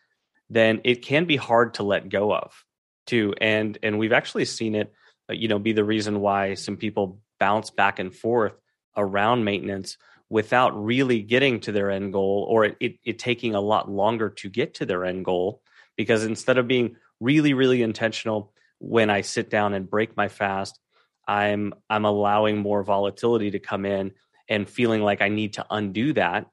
then 0.49 0.81
it 0.83 1.01
can 1.01 1.25
be 1.25 1.35
hard 1.35 1.75
to 1.75 1.83
let 1.83 2.09
go 2.09 2.33
of 2.33 2.65
too. 3.11 3.33
And 3.41 3.77
and 3.83 3.99
we've 3.99 4.13
actually 4.13 4.45
seen 4.45 4.73
it 4.73 4.93
uh, 5.29 5.33
you 5.33 5.47
know 5.49 5.59
be 5.59 5.73
the 5.73 5.83
reason 5.83 6.21
why 6.21 6.53
some 6.53 6.77
people 6.77 7.19
bounce 7.39 7.69
back 7.69 7.99
and 7.99 8.15
forth 8.15 8.53
around 8.95 9.43
maintenance 9.43 9.97
without 10.29 10.71
really 10.81 11.21
getting 11.21 11.59
to 11.59 11.73
their 11.73 11.91
end 11.91 12.13
goal 12.13 12.47
or 12.49 12.63
it, 12.63 12.77
it, 12.79 12.95
it, 13.03 13.19
taking 13.19 13.53
a 13.53 13.59
lot 13.59 13.91
longer 13.91 14.29
to 14.29 14.49
get 14.49 14.75
to 14.75 14.85
their 14.85 15.03
end 15.03 15.25
goal. 15.25 15.61
Because 15.97 16.23
instead 16.23 16.57
of 16.57 16.67
being 16.67 16.95
really 17.19 17.53
really 17.53 17.83
intentional 17.83 18.51
when 18.79 19.11
i 19.11 19.21
sit 19.21 19.47
down 19.51 19.75
and 19.75 19.87
break 19.87 20.17
my 20.17 20.27
fast 20.27 20.79
i'm 21.27 21.71
i'm 21.87 22.03
allowing 22.03 22.57
more 22.57 22.81
volatility 22.81 23.51
to 23.51 23.59
come 23.59 23.85
in 23.85 24.11
and 24.49 24.67
feeling 24.67 25.03
like 25.03 25.21
i 25.21 25.29
need 25.29 25.53
to 25.53 25.65
undo 25.69 26.13
that 26.13 26.47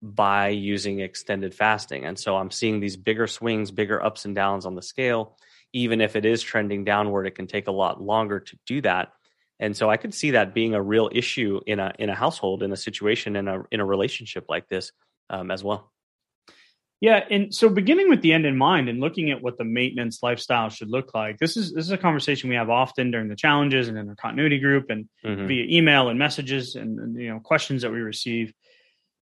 by 0.00 0.48
using 0.48 1.00
extended 1.00 1.54
fasting. 1.54 2.04
And 2.04 2.18
so 2.18 2.36
i'm 2.36 2.50
seeing 2.50 2.80
these 2.80 2.96
bigger 2.96 3.26
swings 3.26 3.70
bigger 3.70 4.02
ups 4.02 4.24
and 4.24 4.34
downs 4.34 4.64
on 4.64 4.74
the 4.74 4.82
scale 4.82 5.36
even 5.74 6.00
if 6.00 6.16
it 6.16 6.24
is 6.24 6.42
trending 6.42 6.84
downward, 6.84 7.26
it 7.26 7.34
can 7.34 7.46
take 7.46 7.66
a 7.66 7.72
lot 7.72 8.00
longer 8.00 8.40
to 8.40 8.58
do 8.64 8.80
that. 8.80 9.12
And 9.60 9.76
so 9.76 9.90
I 9.90 9.98
could 9.98 10.14
see 10.14 10.30
that 10.30 10.54
being 10.54 10.74
a 10.74 10.82
real 10.82 11.10
issue 11.12 11.60
in 11.66 11.78
a 11.78 11.92
in 11.98 12.08
a 12.08 12.14
household, 12.14 12.62
in 12.62 12.72
a 12.72 12.76
situation, 12.76 13.36
in 13.36 13.48
a 13.48 13.62
in 13.70 13.80
a 13.80 13.84
relationship 13.84 14.46
like 14.48 14.68
this 14.68 14.92
um, 15.28 15.50
as 15.50 15.62
well. 15.62 15.92
Yeah, 17.00 17.22
and 17.30 17.54
so 17.54 17.68
beginning 17.68 18.08
with 18.08 18.22
the 18.22 18.32
end 18.32 18.46
in 18.46 18.56
mind 18.56 18.88
and 18.88 19.00
looking 19.00 19.30
at 19.30 19.42
what 19.42 19.58
the 19.58 19.64
maintenance 19.64 20.22
lifestyle 20.22 20.70
should 20.70 20.90
look 20.90 21.12
like. 21.12 21.38
This 21.38 21.56
is 21.56 21.72
this 21.72 21.84
is 21.84 21.90
a 21.90 21.98
conversation 21.98 22.48
we 22.48 22.56
have 22.56 22.70
often 22.70 23.10
during 23.10 23.28
the 23.28 23.36
challenges 23.36 23.88
and 23.88 23.98
in 23.98 24.08
our 24.08 24.14
continuity 24.14 24.58
group 24.58 24.90
and 24.90 25.08
mm-hmm. 25.24 25.46
via 25.46 25.66
email 25.68 26.08
and 26.08 26.18
messages 26.18 26.76
and, 26.76 26.98
and 26.98 27.20
you 27.20 27.28
know 27.28 27.40
questions 27.40 27.82
that 27.82 27.92
we 27.92 27.98
receive 27.98 28.52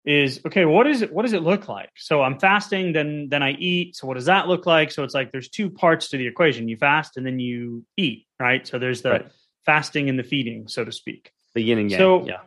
is 0.05 0.39
okay 0.45 0.65
what 0.65 0.87
is 0.87 1.01
it 1.01 1.11
what 1.13 1.23
does 1.23 1.33
it 1.33 1.43
look 1.43 1.67
like 1.67 1.89
so 1.97 2.21
i'm 2.21 2.39
fasting 2.39 2.93
then 2.93 3.27
then 3.29 3.43
i 3.43 3.51
eat 3.51 3.95
so 3.95 4.07
what 4.07 4.13
does 4.13 4.25
that 4.25 4.47
look 4.47 4.65
like 4.65 4.91
so 4.91 5.03
it's 5.03 5.13
like 5.13 5.31
there's 5.31 5.49
two 5.49 5.69
parts 5.69 6.09
to 6.09 6.17
the 6.17 6.25
equation 6.25 6.69
you 6.69 6.77
fast 6.77 7.17
and 7.17 7.25
then 7.25 7.37
you 7.39 7.83
eat 7.97 8.25
right 8.39 8.65
so 8.65 8.79
there's 8.79 9.01
the 9.01 9.11
right. 9.11 9.31
fasting 9.65 10.09
and 10.09 10.17
the 10.17 10.23
feeding 10.23 10.67
so 10.67 10.85
to 10.85 10.91
speak 10.91 11.31
the 11.53 11.61
yin 11.61 11.79
and 11.79 11.91
yang 11.91 11.99
so 11.99 12.25
yeah 12.25 12.39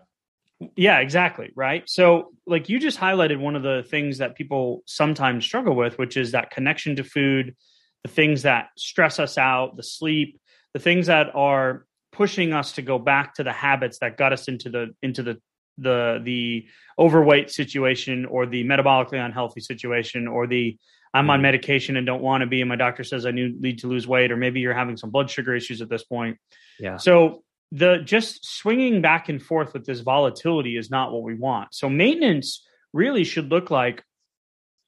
yeah, 0.77 0.99
exactly. 0.99 1.51
Right. 1.55 1.89
So, 1.89 2.33
like 2.47 2.69
you 2.69 2.79
just 2.79 2.99
highlighted 2.99 3.39
one 3.39 3.57
of 3.57 3.63
the 3.63 3.85
things 3.89 4.19
that 4.19 4.37
people 4.37 4.83
sometimes 4.87 5.45
struggle 5.45 5.75
with, 5.75 5.99
which 5.99 6.17
is 6.17 6.33
that 6.33 6.51
connection 6.51 6.97
to 6.97 7.05
food, 7.05 7.57
the 8.05 8.11
things 8.11 8.43
that 8.43 8.69
stress 8.77 9.19
us 9.19 9.39
out, 9.39 9.77
the 9.77 9.83
sleep, 9.83 10.41
the 10.75 10.81
things 10.81 11.07
that 11.07 11.35
are 11.35 11.87
pushing 12.13 12.53
us 12.53 12.73
to 12.73 12.83
go 12.83 12.99
back 12.99 13.35
to 13.35 13.43
the 13.43 13.53
habits 13.53 13.99
that 14.01 14.17
got 14.17 14.33
us 14.33 14.49
into 14.49 14.71
the 14.71 14.95
into 15.03 15.23
the 15.23 15.41
the 15.79 16.21
the 16.23 16.67
overweight 16.99 17.51
situation 17.51 18.27
or 18.27 18.47
the 18.47 18.65
metabolically 18.65 19.25
unhealthy 19.25 19.61
situation 19.61 20.29
or 20.29 20.47
the 20.47 20.79
I'm 21.15 21.29
on 21.29 21.37
mm-hmm. 21.37 21.43
medication 21.43 21.97
and 21.97 22.07
don't 22.07 22.23
want 22.23 22.43
to 22.43 22.47
be 22.47 22.61
and 22.61 22.69
my 22.69 22.77
doctor 22.77 23.05
says 23.05 23.27
I 23.27 23.31
need 23.33 23.79
to 23.81 23.87
lose 23.87 24.07
weight 24.07 24.33
or 24.33 24.37
maybe 24.37 24.61
you're 24.61 24.75
having 24.75 24.97
some 24.97 25.11
blood 25.11 25.31
sugar 25.31 25.55
issues 25.55 25.83
at 25.83 25.89
this 25.89 26.05
point. 26.05 26.39
Yeah. 26.79 26.97
So 26.97 27.43
the 27.71 27.99
just 28.05 28.45
swinging 28.45 29.01
back 29.01 29.29
and 29.29 29.43
forth 29.43 29.73
with 29.73 29.87
this 29.87 30.01
volatility 30.01 30.77
is 30.77 30.91
not 30.91 31.13
what 31.13 31.23
we 31.23 31.35
want. 31.35 31.75
So 31.75 31.89
maintenance 31.89 32.67
really 32.93 33.25
should 33.25 33.51
look 33.51 33.71
like 33.71 34.05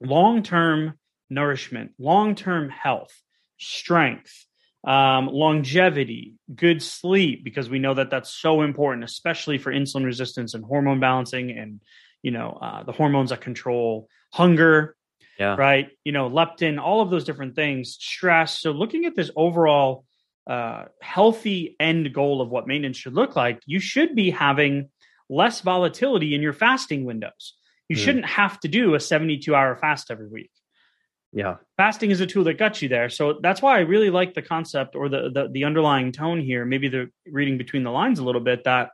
long-term 0.02 0.98
nourishment, 1.30 1.92
long-term 1.98 2.68
health, 2.68 3.12
strength, 3.58 4.46
um, 4.86 5.28
longevity, 5.28 6.34
good 6.54 6.82
sleep, 6.82 7.44
because 7.44 7.70
we 7.70 7.78
know 7.78 7.94
that 7.94 8.10
that's 8.10 8.30
so 8.30 8.62
important, 8.62 9.04
especially 9.04 9.58
for 9.58 9.72
insulin 9.72 10.04
resistance 10.04 10.54
and 10.54 10.64
hormone 10.64 11.00
balancing, 11.00 11.50
and 11.50 11.80
you 12.22 12.30
know 12.30 12.58
uh, 12.60 12.82
the 12.82 12.92
hormones 12.92 13.30
that 13.30 13.40
control 13.40 14.08
hunger, 14.32 14.96
yeah. 15.38 15.56
right? 15.56 15.88
You 16.04 16.12
know 16.12 16.28
leptin, 16.28 16.80
all 16.80 17.00
of 17.00 17.10
those 17.10 17.24
different 17.24 17.56
things, 17.56 17.96
stress. 17.98 18.60
So 18.60 18.72
looking 18.72 19.06
at 19.06 19.16
this 19.16 19.30
overall 19.36 20.04
uh, 20.46 20.84
healthy 21.00 21.76
end 21.80 22.12
goal 22.12 22.42
of 22.42 22.50
what 22.50 22.66
maintenance 22.66 22.98
should 22.98 23.14
look 23.14 23.36
like, 23.36 23.62
you 23.66 23.80
should 23.80 24.14
be 24.14 24.30
having 24.30 24.90
less 25.30 25.60
volatility 25.60 26.34
in 26.34 26.42
your 26.42 26.52
fasting 26.52 27.04
windows. 27.04 27.54
You 27.88 27.96
mm. 27.96 28.00
shouldn't 28.00 28.26
have 28.26 28.60
to 28.60 28.68
do 28.68 28.94
a 28.94 29.00
72 29.00 29.54
hour 29.54 29.76
fast 29.76 30.10
every 30.10 30.28
week. 30.28 30.50
Yeah. 31.34 31.56
Fasting 31.76 32.12
is 32.12 32.20
a 32.20 32.26
tool 32.26 32.44
that 32.44 32.58
got 32.58 32.80
you 32.80 32.88
there. 32.88 33.10
So 33.10 33.40
that's 33.42 33.60
why 33.60 33.76
I 33.76 33.80
really 33.80 34.08
like 34.08 34.34
the 34.34 34.42
concept 34.42 34.94
or 34.94 35.08
the, 35.08 35.30
the, 35.34 35.48
the 35.50 35.64
underlying 35.64 36.12
tone 36.12 36.40
here, 36.40 36.64
maybe 36.64 36.88
the 36.88 37.10
reading 37.26 37.58
between 37.58 37.82
the 37.82 37.90
lines 37.90 38.20
a 38.20 38.24
little 38.24 38.40
bit 38.40 38.62
that 38.64 38.90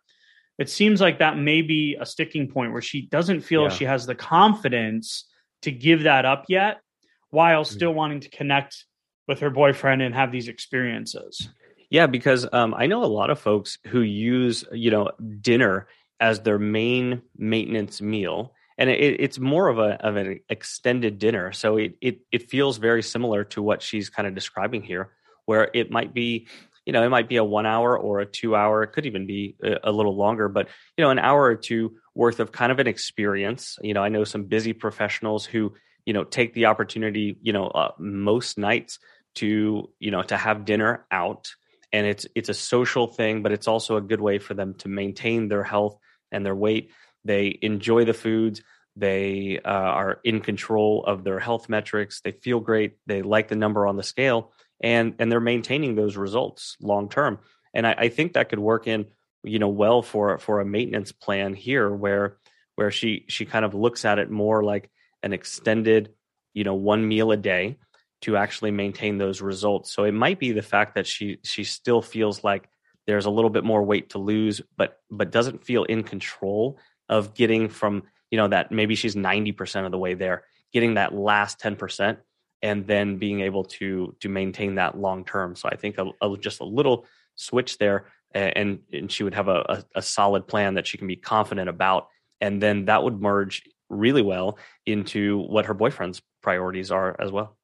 it 0.59 0.71
seems 0.71 1.03
like 1.03 1.19
that 1.19 1.37
may 1.37 1.61
be 1.61 1.97
a 2.01 2.07
sticking 2.07 2.49
point 2.49 2.73
where 2.73 2.81
she 2.81 3.03
doesn't 3.03 3.43
feel 3.43 3.65
yeah. 3.65 3.69
she 3.69 3.85
has 3.85 4.07
the 4.07 4.15
confidence 4.15 5.27
to 5.63 5.71
give 5.71 6.05
that 6.05 6.25
up 6.25 6.47
yet 6.49 6.81
while 7.29 7.63
mm. 7.63 7.67
still 7.67 7.93
wanting 7.93 8.21
to 8.21 8.31
connect 8.31 8.87
with 9.29 9.41
her 9.41 9.51
boyfriend 9.51 10.01
and 10.01 10.15
have 10.15 10.33
these 10.33 10.49
experiences. 10.49 11.49
Yeah, 11.91 12.07
because 12.07 12.47
um, 12.53 12.75
I 12.75 12.87
know 12.87 13.05
a 13.05 13.07
lot 13.07 13.31
of 13.31 13.39
folks 13.39 13.79
who 13.89 14.01
use 14.01 14.65
you 14.73 14.91
know 14.91 15.11
dinner 15.41 15.89
as 16.21 16.41
their 16.41 16.59
main 16.59 17.23
maintenance 17.37 18.01
meal, 18.01 18.55
and 18.81 18.89
it, 18.89 19.21
it's 19.21 19.39
more 19.39 19.69
of 19.69 19.79
a 19.79 20.05
of 20.05 20.17
an 20.17 20.41
extended 20.49 21.19
dinner. 21.19 21.53
So 21.53 21.77
it, 21.77 21.97
it 22.01 22.21
it 22.33 22.51
feels 22.51 22.79
very 22.79 23.03
similar 23.03 23.45
to 23.45 23.63
what 23.63 23.83
she's 23.83 24.09
kind 24.09 24.27
of 24.27 24.35
describing 24.35 24.83
here, 24.83 25.13
where 25.45 25.71
it 25.75 25.91
might 25.91 26.15
be 26.15 26.49
you 26.87 26.95
know 26.95 27.05
it 27.05 27.11
might 27.11 27.29
be 27.29 27.37
a 27.37 27.45
one 27.45 27.67
hour 27.67 27.97
or 27.97 28.21
a 28.21 28.27
two 28.27 28.57
hour. 28.57 28.83
It 28.83 28.89
could 28.89 29.05
even 29.05 29.27
be 29.27 29.55
a, 29.63 29.91
a, 29.91 29.93
little 29.93 30.17
longer 30.17 30.49
but 30.49 30.69
you 30.97 31.05
know 31.05 31.11
an 31.11 31.19
hour 31.19 31.43
or 31.43 31.57
two 31.57 31.97
worth 32.15 32.41
of 32.41 32.53
kind 32.53 32.73
of 32.73 32.79
an 32.79 32.87
experience. 32.87 33.79
You 33.83 33.93
know 33.95 34.03
i 34.03 34.09
know 34.09 34.25
some 34.25 34.45
busy 34.45 34.73
professionals 34.73 35.45
who 35.45 35.75
you 36.07 36.15
know 36.15 36.25
take 36.25 36.55
the 36.55 36.67
opportunity 36.67 37.37
you 37.43 37.53
know 37.53 37.67
uh, 37.67 37.93
most 37.99 38.57
nights 38.57 38.99
to 39.37 39.91
you 40.01 40.11
know 40.11 40.23
to 40.23 40.37
have 40.37 40.65
dinner 40.65 41.07
out. 41.13 41.53
And 41.93 42.07
it's 42.07 42.27
it's 42.35 42.49
a 42.49 42.55
social 42.55 43.09
thing 43.09 43.43
but 43.43 43.53
it's 43.53 43.69
also 43.69 43.97
a 43.97 44.01
good 44.01 44.21
way 44.21 44.39
for 44.39 44.55
them 44.55 44.75
to 44.75 44.89
maintain 44.89 45.49
their 45.49 45.65
health 45.65 45.99
and 46.33 46.47
their 46.47 46.55
weight 46.55 46.93
they 47.25 47.59
enjoy 47.63 48.05
the 48.05 48.15
foods. 48.15 48.63
They 48.97 49.61
uh, 49.65 49.71
are 49.71 50.21
in 50.25 50.41
control 50.41 51.05
of 51.05 51.25
their 51.25 51.39
health 51.39 51.69
metrics. 51.69 52.21
They 52.21 52.33
feel 52.33 52.61
great. 52.61 52.97
They 53.07 53.23
like 53.23 53.49
the 53.49 53.57
number 53.57 53.87
on 53.87 53.97
the 53.97 54.03
scale 54.03 54.53
and 54.81 55.15
and 55.19 55.31
they're 55.31 55.41
maintaining 55.41 55.95
those 55.95 56.17
results 56.17 56.77
long 56.81 57.09
term. 57.09 57.39
And 57.75 57.87
I, 57.87 57.95
I 57.99 58.09
think 58.09 58.33
that 58.33 58.49
could 58.49 58.59
work 58.59 58.87
in 58.87 59.07
you 59.43 59.59
know 59.59 59.69
well 59.69 60.03
for 60.03 60.39
for 60.39 60.61
a 60.61 60.65
maintenance 60.65 61.13
plan 61.13 61.55
here 61.55 61.91
where 61.91 62.39
where 62.77 62.91
she 62.91 63.25
she 63.29 63.45
kind 63.45 63.65
of 63.65 63.75
looks 63.75 64.05
at 64.05 64.19
it 64.19 64.31
more 64.31 64.63
like 64.65 64.91
an 65.23 65.33
extended 65.33 66.13
you 66.55 66.65
know 66.65 66.75
one 66.75 67.07
meal 67.07 67.31
a 67.33 67.37
day 67.37 67.77
to 68.23 68.37
actually 68.37 68.71
maintain 68.71 69.17
those 69.17 69.41
results. 69.41 69.93
So 69.95 70.05
it 70.05 70.13
might 70.13 70.39
be 70.39 70.53
the 70.53 70.63
fact 70.63 70.95
that 70.95 71.07
she 71.07 71.39
she 71.43 71.65
still 71.65 72.03
feels 72.03 72.43
like 72.43 72.69
there's 73.07 73.27
a 73.27 73.31
little 73.31 73.51
bit 73.51 73.65
more 73.65 73.83
weight 73.83 74.11
to 74.11 74.19
lose, 74.19 74.61
but 74.77 74.99
but 75.11 75.31
doesn't 75.31 75.65
feel 75.65 75.85
in 75.85 76.03
control 76.03 76.79
of 77.11 77.35
getting 77.35 77.69
from 77.69 78.05
you 78.31 78.39
know 78.39 78.49
that 78.49 78.73
maybe 78.73 78.95
she's 78.95 79.15
90% 79.15 79.85
of 79.85 79.91
the 79.91 79.99
way 79.99 80.15
there, 80.15 80.45
getting 80.73 80.95
that 80.95 81.13
last 81.13 81.61
10% 81.61 82.17
and 82.63 82.87
then 82.87 83.19
being 83.19 83.41
able 83.41 83.65
to 83.65 84.15
to 84.21 84.29
maintain 84.29 84.77
that 84.77 84.97
long 84.97 85.25
term. 85.25 85.55
So 85.57 85.69
I 85.69 85.77
think 85.77 85.99
a, 85.99 86.07
a, 86.23 86.37
just 86.39 86.61
a 86.61 86.65
little 86.65 87.07
switch 87.35 87.77
there 87.77 88.07
and 88.33 88.79
and 88.93 89.11
she 89.13 89.25
would 89.25 89.35
have 89.35 89.49
a, 89.49 89.65
a, 89.69 89.85
a 89.97 90.03
solid 90.03 90.47
plan 90.47 90.75
that 90.75 90.87
she 90.87 90.97
can 90.97 91.09
be 91.09 91.17
confident 91.17 91.69
about 91.69 92.09
and 92.41 92.63
then 92.63 92.87
that 92.87 93.03
would 93.03 93.21
merge 93.21 93.63
really 93.89 94.23
well 94.23 94.59
into 94.87 95.39
what 95.39 95.67
her 95.67 95.75
boyfriend's 95.75 96.23
priorities 96.43 96.91
are 96.91 97.17
as 97.19 97.33
well. 97.33 97.57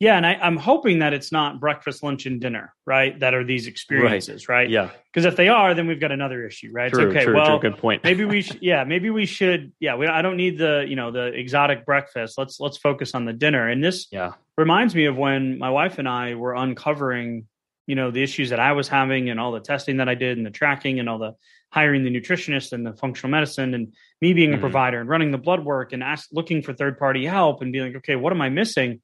Yeah, 0.00 0.16
and 0.16 0.24
I, 0.24 0.46
am 0.46 0.56
hoping 0.56 1.00
that 1.00 1.12
it's 1.12 1.32
not 1.32 1.58
breakfast, 1.58 2.04
lunch, 2.04 2.24
and 2.26 2.40
dinner, 2.40 2.72
right? 2.86 3.18
That 3.18 3.34
are 3.34 3.42
these 3.42 3.66
experiences, 3.66 4.48
right? 4.48 4.58
right? 4.58 4.70
Yeah. 4.70 4.90
Because 5.12 5.24
if 5.24 5.34
they 5.34 5.48
are, 5.48 5.74
then 5.74 5.88
we've 5.88 5.98
got 5.98 6.12
another 6.12 6.46
issue, 6.46 6.70
right? 6.72 6.92
True, 6.92 7.08
it's 7.08 7.16
okay. 7.16 7.24
True, 7.24 7.34
well, 7.34 7.58
true, 7.58 7.70
good 7.70 7.80
point. 7.80 8.04
maybe 8.04 8.24
we, 8.24 8.42
sh- 8.42 8.58
yeah, 8.60 8.84
maybe 8.84 9.10
we 9.10 9.26
should, 9.26 9.72
yeah. 9.80 9.96
We, 9.96 10.06
I 10.06 10.22
don't 10.22 10.36
need 10.36 10.56
the, 10.56 10.84
you 10.88 10.94
know, 10.94 11.10
the 11.10 11.26
exotic 11.26 11.84
breakfast. 11.84 12.38
Let's 12.38 12.60
let's 12.60 12.76
focus 12.76 13.12
on 13.14 13.24
the 13.24 13.32
dinner. 13.32 13.68
And 13.68 13.82
this, 13.82 14.06
yeah, 14.12 14.34
reminds 14.56 14.94
me 14.94 15.06
of 15.06 15.16
when 15.16 15.58
my 15.58 15.70
wife 15.70 15.98
and 15.98 16.08
I 16.08 16.36
were 16.36 16.54
uncovering, 16.54 17.48
you 17.88 17.96
know, 17.96 18.12
the 18.12 18.22
issues 18.22 18.50
that 18.50 18.60
I 18.60 18.72
was 18.72 18.86
having 18.86 19.30
and 19.30 19.40
all 19.40 19.50
the 19.50 19.60
testing 19.60 19.96
that 19.96 20.08
I 20.08 20.14
did 20.14 20.36
and 20.36 20.46
the 20.46 20.52
tracking 20.52 21.00
and 21.00 21.08
all 21.08 21.18
the 21.18 21.34
hiring 21.70 22.04
the 22.04 22.10
nutritionist 22.10 22.72
and 22.72 22.86
the 22.86 22.92
functional 22.92 23.32
medicine 23.32 23.74
and 23.74 23.92
me 24.20 24.32
being 24.32 24.50
a 24.50 24.52
mm-hmm. 24.52 24.60
provider 24.60 25.00
and 25.00 25.08
running 25.08 25.32
the 25.32 25.38
blood 25.38 25.64
work 25.64 25.92
and 25.92 26.04
ask, 26.04 26.28
looking 26.32 26.62
for 26.62 26.72
third 26.72 26.98
party 26.98 27.26
help 27.26 27.62
and 27.62 27.72
being 27.72 27.86
like, 27.86 27.96
okay, 27.96 28.16
what 28.16 28.32
am 28.32 28.40
I 28.40 28.48
missing? 28.48 29.00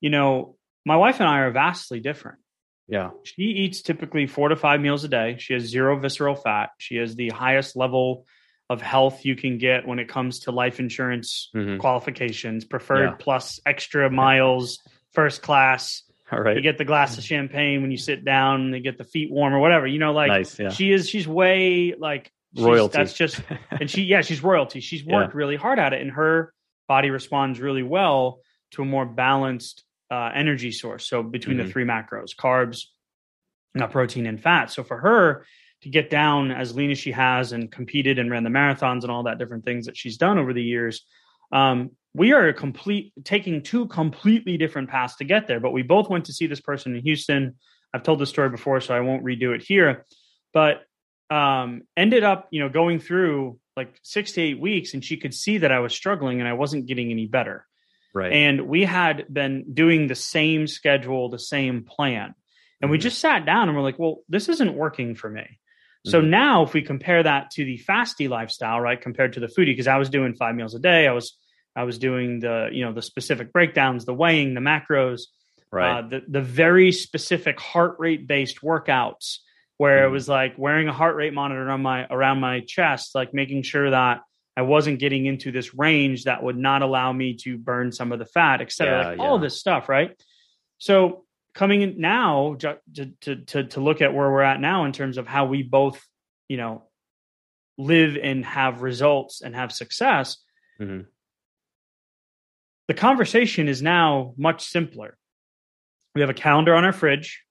You 0.00 0.10
know, 0.10 0.56
my 0.84 0.96
wife 0.96 1.20
and 1.20 1.28
I 1.28 1.40
are 1.40 1.50
vastly 1.50 2.00
different. 2.00 2.38
Yeah. 2.88 3.10
She 3.22 3.42
eats 3.42 3.82
typically 3.82 4.26
four 4.26 4.48
to 4.48 4.56
five 4.56 4.80
meals 4.80 5.04
a 5.04 5.08
day. 5.08 5.36
She 5.38 5.54
has 5.54 5.62
zero 5.62 5.98
visceral 5.98 6.34
fat. 6.34 6.70
She 6.78 6.96
has 6.96 7.14
the 7.14 7.28
highest 7.28 7.76
level 7.76 8.26
of 8.68 8.82
health 8.82 9.24
you 9.24 9.36
can 9.36 9.58
get 9.58 9.86
when 9.86 9.98
it 9.98 10.08
comes 10.08 10.40
to 10.40 10.52
life 10.52 10.80
insurance 10.80 11.50
mm-hmm. 11.54 11.78
qualifications, 11.78 12.64
preferred 12.64 13.04
yeah. 13.04 13.16
plus 13.18 13.60
extra 13.64 14.10
miles, 14.10 14.78
first 15.12 15.40
class. 15.42 16.02
All 16.32 16.40
right. 16.40 16.56
You 16.56 16.62
get 16.62 16.78
the 16.78 16.84
glass 16.84 17.16
of 17.16 17.24
champagne 17.24 17.82
when 17.82 17.90
you 17.90 17.96
sit 17.96 18.24
down, 18.24 18.70
they 18.70 18.80
get 18.80 18.98
the 18.98 19.04
feet 19.04 19.30
warm 19.30 19.54
or 19.54 19.60
whatever. 19.60 19.86
You 19.86 19.98
know, 19.98 20.12
like 20.12 20.28
nice, 20.28 20.58
yeah. 20.58 20.70
she 20.70 20.92
is 20.92 21.08
she's 21.08 21.26
way 21.26 21.94
like 21.98 22.30
she's, 22.56 22.64
royalty. 22.64 22.98
That's 22.98 23.12
just 23.12 23.40
and 23.70 23.90
she 23.90 24.02
yeah, 24.02 24.22
she's 24.22 24.42
royalty. 24.42 24.80
She's 24.80 25.04
worked 25.06 25.34
yeah. 25.34 25.38
really 25.38 25.56
hard 25.56 25.78
at 25.78 25.92
it 25.92 26.00
and 26.00 26.10
her 26.12 26.52
body 26.88 27.10
responds 27.10 27.60
really 27.60 27.82
well 27.82 28.40
to 28.72 28.82
a 28.82 28.84
more 28.84 29.06
balanced 29.06 29.84
uh, 30.10 30.30
energy 30.34 30.72
source. 30.72 31.08
So 31.08 31.22
between 31.22 31.56
mm-hmm. 31.56 31.66
the 31.66 31.72
three 31.72 31.84
macros, 31.84 32.34
carbs, 32.36 32.84
uh, 33.80 33.86
protein, 33.86 34.26
and 34.26 34.40
fat. 34.40 34.70
So 34.70 34.82
for 34.82 34.98
her 34.98 35.46
to 35.82 35.88
get 35.88 36.10
down 36.10 36.50
as 36.50 36.74
lean 36.74 36.90
as 36.90 36.98
she 36.98 37.12
has 37.12 37.52
and 37.52 37.70
competed 37.70 38.18
and 38.18 38.30
ran 38.30 38.44
the 38.44 38.50
marathons 38.50 39.02
and 39.02 39.10
all 39.10 39.22
that 39.22 39.38
different 39.38 39.64
things 39.64 39.86
that 39.86 39.96
she's 39.96 40.16
done 40.16 40.38
over 40.38 40.52
the 40.52 40.62
years, 40.62 41.04
um, 41.52 41.90
we 42.12 42.32
are 42.32 42.52
complete 42.52 43.12
taking 43.24 43.62
two 43.62 43.86
completely 43.86 44.56
different 44.56 44.90
paths 44.90 45.16
to 45.16 45.24
get 45.24 45.46
there. 45.46 45.60
But 45.60 45.72
we 45.72 45.82
both 45.82 46.08
went 46.10 46.26
to 46.26 46.32
see 46.32 46.46
this 46.46 46.60
person 46.60 46.94
in 46.96 47.02
Houston. 47.02 47.56
I've 47.94 48.02
told 48.02 48.18
this 48.18 48.28
story 48.28 48.50
before, 48.50 48.80
so 48.80 48.94
I 48.94 49.00
won't 49.00 49.24
redo 49.24 49.54
it 49.54 49.62
here. 49.62 50.04
But 50.52 50.82
um, 51.30 51.82
ended 51.96 52.24
up, 52.24 52.48
you 52.50 52.60
know, 52.60 52.68
going 52.68 52.98
through 52.98 53.58
like 53.76 53.94
six 54.02 54.32
to 54.32 54.42
eight 54.42 54.60
weeks, 54.60 54.94
and 54.94 55.04
she 55.04 55.16
could 55.16 55.32
see 55.32 55.58
that 55.58 55.70
I 55.70 55.78
was 55.78 55.94
struggling 55.94 56.40
and 56.40 56.48
I 56.48 56.54
wasn't 56.54 56.86
getting 56.86 57.10
any 57.10 57.26
better. 57.26 57.66
Right. 58.12 58.32
And 58.32 58.62
we 58.62 58.84
had 58.84 59.32
been 59.32 59.72
doing 59.72 60.06
the 60.06 60.14
same 60.14 60.66
schedule, 60.66 61.28
the 61.28 61.38
same 61.38 61.84
plan. 61.84 62.34
And 62.80 62.90
we 62.90 62.96
mm-hmm. 62.96 63.02
just 63.02 63.20
sat 63.20 63.46
down 63.46 63.68
and 63.68 63.76
we're 63.76 63.84
like, 63.84 63.98
well, 63.98 64.18
this 64.28 64.48
isn't 64.48 64.74
working 64.74 65.14
for 65.14 65.30
me. 65.30 65.58
So 66.06 66.20
mm-hmm. 66.20 66.30
now 66.30 66.62
if 66.62 66.72
we 66.72 66.82
compare 66.82 67.22
that 67.22 67.50
to 67.52 67.64
the 67.64 67.78
fasty 67.78 68.28
lifestyle, 68.28 68.80
right, 68.80 69.00
compared 69.00 69.34
to 69.34 69.40
the 69.40 69.48
foodie, 69.48 69.66
because 69.66 69.86
I 69.86 69.98
was 69.98 70.08
doing 70.08 70.34
five 70.34 70.54
meals 70.54 70.74
a 70.74 70.78
day, 70.78 71.06
I 71.06 71.12
was 71.12 71.36
I 71.76 71.84
was 71.84 71.98
doing 71.98 72.40
the, 72.40 72.68
you 72.72 72.84
know, 72.84 72.92
the 72.92 73.02
specific 73.02 73.52
breakdowns, 73.52 74.04
the 74.04 74.14
weighing, 74.14 74.54
the 74.54 74.60
macros, 74.60 75.22
Right. 75.70 75.98
uh, 75.98 76.08
the 76.08 76.22
the 76.26 76.40
very 76.40 76.90
specific 76.90 77.60
heart 77.60 77.96
rate 77.98 78.26
based 78.26 78.60
workouts 78.60 79.38
where 79.76 80.04
it 80.04 80.08
Mhm. 80.08 80.12
was 80.12 80.28
like 80.28 80.54
wearing 80.58 80.88
a 80.88 80.92
heart 80.92 81.16
rate 81.16 81.32
monitor 81.32 81.70
on 81.70 81.82
my 81.82 82.06
around 82.10 82.40
my 82.40 82.60
chest, 82.60 83.14
like 83.14 83.32
making 83.34 83.62
sure 83.62 83.90
that 83.90 84.22
I 84.60 84.62
wasn't 84.62 84.98
getting 84.98 85.24
into 85.24 85.50
this 85.50 85.72
range 85.74 86.24
that 86.24 86.42
would 86.42 86.58
not 86.58 86.82
allow 86.82 87.10
me 87.14 87.32
to 87.44 87.56
burn 87.56 87.92
some 87.92 88.12
of 88.12 88.18
the 88.18 88.26
fat, 88.26 88.60
et 88.60 88.70
cetera. 88.70 89.00
Yeah, 89.00 89.08
like 89.12 89.18
all 89.18 89.36
yeah. 89.38 89.44
this 89.44 89.58
stuff, 89.58 89.88
right? 89.88 90.10
So 90.76 91.24
coming 91.54 91.80
in 91.80 91.98
now 91.98 92.56
to, 92.58 92.78
to 93.22 93.36
to 93.46 93.64
to 93.64 93.80
look 93.80 94.02
at 94.02 94.12
where 94.12 94.30
we're 94.30 94.42
at 94.42 94.60
now 94.60 94.84
in 94.84 94.92
terms 94.92 95.16
of 95.16 95.26
how 95.26 95.46
we 95.46 95.62
both, 95.62 95.98
you 96.46 96.58
know, 96.58 96.82
live 97.78 98.18
and 98.22 98.44
have 98.44 98.82
results 98.82 99.40
and 99.40 99.54
have 99.54 99.72
success, 99.72 100.36
Mhm. 100.78 101.06
the 102.86 102.92
conversation 102.94 103.66
is 103.66 103.80
now 103.80 104.34
much 104.36 104.64
simpler. 104.66 105.16
We 106.14 106.20
have 106.20 106.28
a 106.28 106.34
calendar 106.34 106.74
on 106.74 106.84
our 106.84 106.92
fridge 106.92 107.42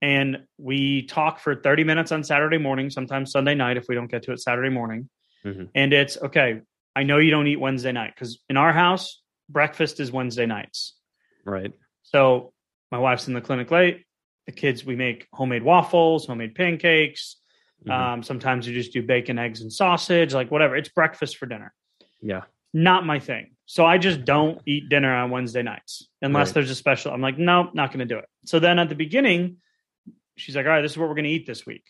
and 0.00 0.46
we 0.56 1.02
talk 1.06 1.40
for 1.40 1.56
30 1.56 1.82
minutes 1.82 2.12
on 2.12 2.22
Saturday 2.22 2.58
morning, 2.58 2.90
sometimes 2.90 3.32
Sunday 3.32 3.56
night 3.56 3.76
if 3.76 3.86
we 3.88 3.96
don't 3.96 4.10
get 4.10 4.22
to 4.24 4.32
it 4.32 4.38
Saturday 4.40 4.68
morning. 4.70 5.08
Mhm. 5.46 5.70
And 5.74 5.92
it's 5.92 6.16
okay, 6.18 6.60
I 6.94 7.02
know 7.04 7.18
you 7.18 7.30
don't 7.30 7.46
eat 7.46 7.60
Wednesday 7.60 7.92
night 7.92 8.12
because 8.14 8.40
in 8.50 8.56
our 8.56 8.72
house, 8.72 9.22
breakfast 9.48 10.00
is 10.00 10.10
Wednesday 10.10 10.46
nights. 10.46 10.94
Right. 11.44 11.72
So 12.02 12.52
my 12.90 12.98
wife's 12.98 13.28
in 13.28 13.34
the 13.34 13.40
clinic 13.40 13.70
late. 13.70 14.04
The 14.46 14.52
kids, 14.52 14.84
we 14.84 14.96
make 14.96 15.28
homemade 15.32 15.62
waffles, 15.62 16.26
homemade 16.26 16.54
pancakes. 16.54 17.36
Mhm. 17.86 17.90
Um, 17.92 18.22
sometimes 18.22 18.66
you 18.66 18.74
just 18.74 18.92
do 18.92 19.02
bacon, 19.02 19.38
eggs, 19.38 19.60
and 19.60 19.72
sausage, 19.72 20.34
like 20.34 20.50
whatever. 20.50 20.76
It's 20.76 20.88
breakfast 20.88 21.36
for 21.36 21.46
dinner 21.46 21.72
yeah. 22.22 22.42
not 22.72 23.06
my 23.06 23.18
thing. 23.18 23.52
So 23.66 23.84
I 23.84 23.98
just 23.98 24.24
don't 24.24 24.60
eat 24.66 24.88
dinner 24.88 25.12
on 25.14 25.30
Wednesday 25.30 25.62
nights 25.62 26.08
unless 26.22 26.48
Right. 26.48 26.54
there's 26.54 26.70
a 26.70 26.74
special. 26.74 27.12
I'm 27.12 27.20
like, 27.20 27.38
no, 27.38 27.70
not 27.74 27.90
going 27.90 28.06
to 28.06 28.14
do 28.14 28.18
it. 28.18 28.28
So 28.44 28.58
then 28.58 28.78
at 28.78 28.88
the 28.88 28.94
beginning, 28.94 29.58
she's 30.36 30.54
like, 30.56 30.66
all 30.66 30.72
right, 30.72 30.82
this 30.82 30.92
is 30.92 30.98
what 30.98 31.08
we're 31.08 31.14
going 31.16 31.24
to 31.24 31.30
eat 31.30 31.46
this 31.46 31.66
week. 31.66 31.84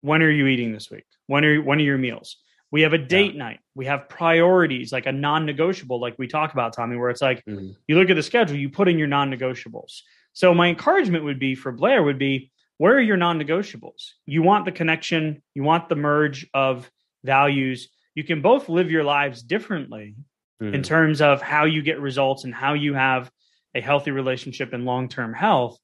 When 0.00 0.22
are 0.22 0.30
you 0.30 0.46
eating 0.46 0.72
this 0.72 0.90
week? 0.90 1.04
When 1.26 1.44
are 1.44 1.62
when 1.62 1.78
are 1.78 1.82
your 1.84 1.98
meals? 1.98 2.36
We 2.74 2.82
have 2.82 2.92
a 2.92 2.98
date 2.98 3.36
night. 3.36 3.60
We 3.76 3.86
have 3.86 4.08
priorities, 4.08 4.90
like 4.90 5.06
a 5.06 5.12
non-negotiable, 5.12 6.00
like 6.00 6.18
we 6.18 6.26
talk 6.26 6.54
about, 6.54 6.72
Tommy, 6.72 6.96
where 6.96 7.08
it's 7.08 7.22
like 7.22 7.44
Mhm. 7.44 7.76
you 7.86 7.96
look 7.96 8.10
at 8.10 8.16
the 8.16 8.22
schedule, 8.24 8.56
you 8.56 8.68
put 8.68 8.88
in 8.88 8.98
your 8.98 9.06
non-negotiables. 9.06 10.00
So 10.32 10.52
my 10.52 10.66
encouragement 10.66 11.22
would 11.22 11.38
be 11.38 11.54
for 11.54 11.70
Blair 11.70 12.02
would 12.02 12.18
be, 12.18 12.50
where 12.78 12.96
are 12.96 13.00
your 13.00 13.16
non-negotiables? 13.16 14.14
You 14.26 14.42
want 14.42 14.64
the 14.64 14.72
connection, 14.72 15.40
you 15.54 15.62
want 15.62 15.88
the 15.88 15.94
merge 15.94 16.48
of 16.52 16.90
values. 17.22 17.90
You 18.16 18.24
can 18.24 18.42
both 18.42 18.68
live 18.68 18.90
your 18.90 19.04
lives 19.04 19.44
differently 19.44 20.16
in 20.60 20.80
Mhm. 20.80 20.84
terms 20.84 21.20
of 21.20 21.40
how 21.42 21.66
you 21.66 21.80
get 21.80 22.00
results 22.00 22.42
and 22.42 22.52
how 22.52 22.72
you 22.74 22.94
have 22.94 23.30
a 23.76 23.80
healthy 23.80 24.10
relationship 24.10 24.72
and 24.72 24.84
long-term 24.84 25.32
health, 25.32 25.78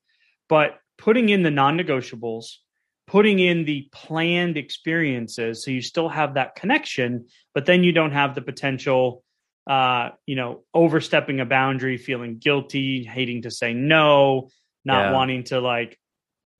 but 0.48 0.80
putting 0.98 1.28
in 1.28 1.44
the 1.44 1.52
non-negotiables, 1.52 2.56
putting 3.10 3.40
in 3.40 3.64
the 3.64 3.88
planned 3.92 4.56
experiences 4.56 5.64
so 5.64 5.70
you 5.72 5.82
still 5.82 6.08
have 6.08 6.34
that 6.34 6.54
connection, 6.54 7.26
but 7.54 7.66
then 7.66 7.82
you 7.82 7.90
don't 7.92 8.12
have 8.12 8.36
the 8.36 8.42
potential 8.42 9.24
uh, 9.66 10.10
you 10.26 10.36
know, 10.36 10.64
overstepping 10.74 11.38
a 11.40 11.44
boundary, 11.44 11.96
feeling 11.96 12.38
guilty, 12.38 13.04
hating 13.04 13.42
to 13.42 13.50
say 13.50 13.72
no, 13.74 14.48
not 14.84 15.02
Yeah. 15.02 15.12
wanting 15.12 15.44
to 15.44 15.60
like 15.60 15.98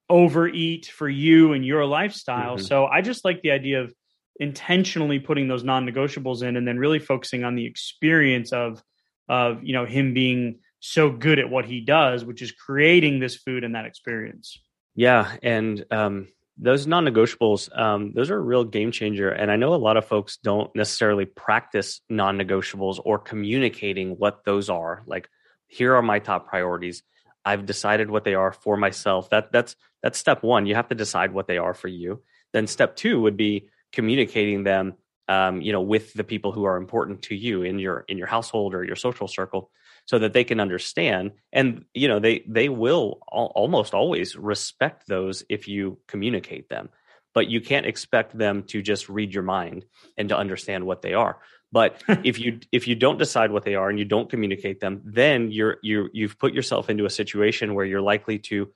overeat 0.09 0.87
for 0.87 1.09
you 1.09 1.53
and 1.53 1.65
your 1.65 1.87
lifestyle. 1.87 2.57
Mhm. 2.57 2.63
So 2.69 2.87
I 2.87 3.01
just 3.01 3.25
like 3.25 3.43
the 3.43 3.53
idea 3.53 3.83
of 3.83 3.95
intentionally 4.39 5.19
putting 5.19 5.49
those 5.49 5.65
non-negotiables 5.65 6.43
in 6.43 6.57
and 6.57 6.67
then 6.67 6.79
really 6.79 6.99
focusing 6.99 7.45
on 7.45 7.55
the 7.55 7.67
experience 7.67 8.53
of 8.53 8.83
of 9.29 9.63
you 9.63 9.73
know 9.73 9.87
him 9.87 10.15
being 10.15 10.61
so 10.81 11.11
good 11.11 11.39
at 11.39 11.49
what 11.51 11.65
he 11.67 11.81
does 11.81 12.25
which 12.25 12.43
is 12.43 12.51
creating 12.51 13.21
this 13.21 13.37
food 13.37 13.65
and 13.65 13.75
that 13.75 13.85
experience 13.85 14.59
Yeah, 14.97 15.37
and 15.43 15.85
um, 15.91 16.29
those 16.63 16.87
non-negotiables, 16.87 17.77
um, 17.79 18.13
those 18.13 18.31
are 18.31 18.37
a 18.37 18.41
real 18.41 18.65
game 18.65 18.93
changer. 18.93 19.31
And 19.31 19.51
I 19.51 19.57
know 19.57 19.75
a 19.75 19.77
lot 19.77 19.97
of 19.97 20.05
folks 20.05 20.37
don't 20.37 20.75
necessarily 20.77 21.25
practice 21.25 22.03
non-negotiables 22.11 23.01
or 23.03 23.19
communicating 23.19 24.11
what 24.19 24.45
those 24.45 24.69
are. 24.69 25.03
Like, 25.07 25.29
here 25.69 25.95
are 25.95 26.03
my 26.03 26.19
top 26.19 26.49
priorities. 26.49 27.03
I've 27.45 27.65
decided 27.65 28.11
what 28.11 28.25
they 28.25 28.35
are 28.35 28.53
for 28.53 28.77
myself. 28.77 29.31
That 29.31 29.51
that's 29.53 29.75
that's 30.03 30.19
step 30.19 30.43
one. 30.43 30.67
You 30.67 30.75
have 30.75 30.89
to 30.89 30.95
decide 30.95 31.33
what 31.33 31.47
they 31.47 31.57
are 31.57 31.73
for 31.73 31.89
you. 31.89 32.23
Then 32.53 32.67
step 32.67 32.97
two 32.97 33.21
would 33.23 33.37
be 33.37 33.71
communicating 33.93 34.63
them, 34.63 34.95
um, 35.29 35.63
you 35.63 35.73
know, 35.73 35.81
with 35.81 36.13
the 36.13 36.25
people 36.25 36.53
who 36.53 36.65
are 36.65 36.77
important 36.77 37.23
to 37.23 37.35
you 37.35 37.63
in 37.63 37.79
your 37.79 38.05
in 38.09 38.19
your 38.19 38.27
household 38.27 38.75
or 38.75 38.85
your 38.85 38.97
social 38.97 39.29
circle 39.29 39.71
so 40.07 40.19
that 40.19 40.33
they 40.33 40.45
can 40.45 40.61
understand. 40.61 41.33
And 41.53 41.85
you 41.95 42.09
know 42.09 42.19
they 42.19 42.45
they 42.49 42.69
will 42.69 43.21
al- 43.33 43.53
almost 43.55 43.95
always 43.95 44.37
respect 44.37 45.07
those 45.07 45.45
if 45.49 45.69
you 45.69 45.99
communicate 46.07 46.69
them. 46.69 46.89
But 47.33 47.47
you 47.47 47.61
can't 47.61 47.87
expect 47.87 48.37
them 48.37 48.65
to 48.65 48.83
just 48.83 49.09
read 49.09 49.33
your 49.33 49.45
mind 49.45 49.85
and 50.17 50.29
to 50.31 50.37
understand 50.37 50.85
what 50.85 51.03
they 51.03 51.15
are. 51.15 51.39
But 51.73 52.03
if 52.25 52.39
you 52.39 52.61
if 52.73 52.89
you 52.89 52.95
don't 52.95 53.19
decide 53.19 53.53
what 53.53 53.65
they 53.65 53.75
are 53.75 53.89
and 53.89 53.99
you 53.99 54.05
don't 54.05 54.31
communicate 54.31 54.81
them 54.81 55.03
then 55.05 55.51
you're 55.51 55.79
you 55.83 56.09
you've 56.13 56.39
put 56.39 56.55
yourself 56.55 56.91
into 56.91 57.05
a 57.05 57.11
situation 57.11 57.75
where 57.75 57.85
you're 57.85 58.01
likely 58.01 58.39
to 58.39 58.71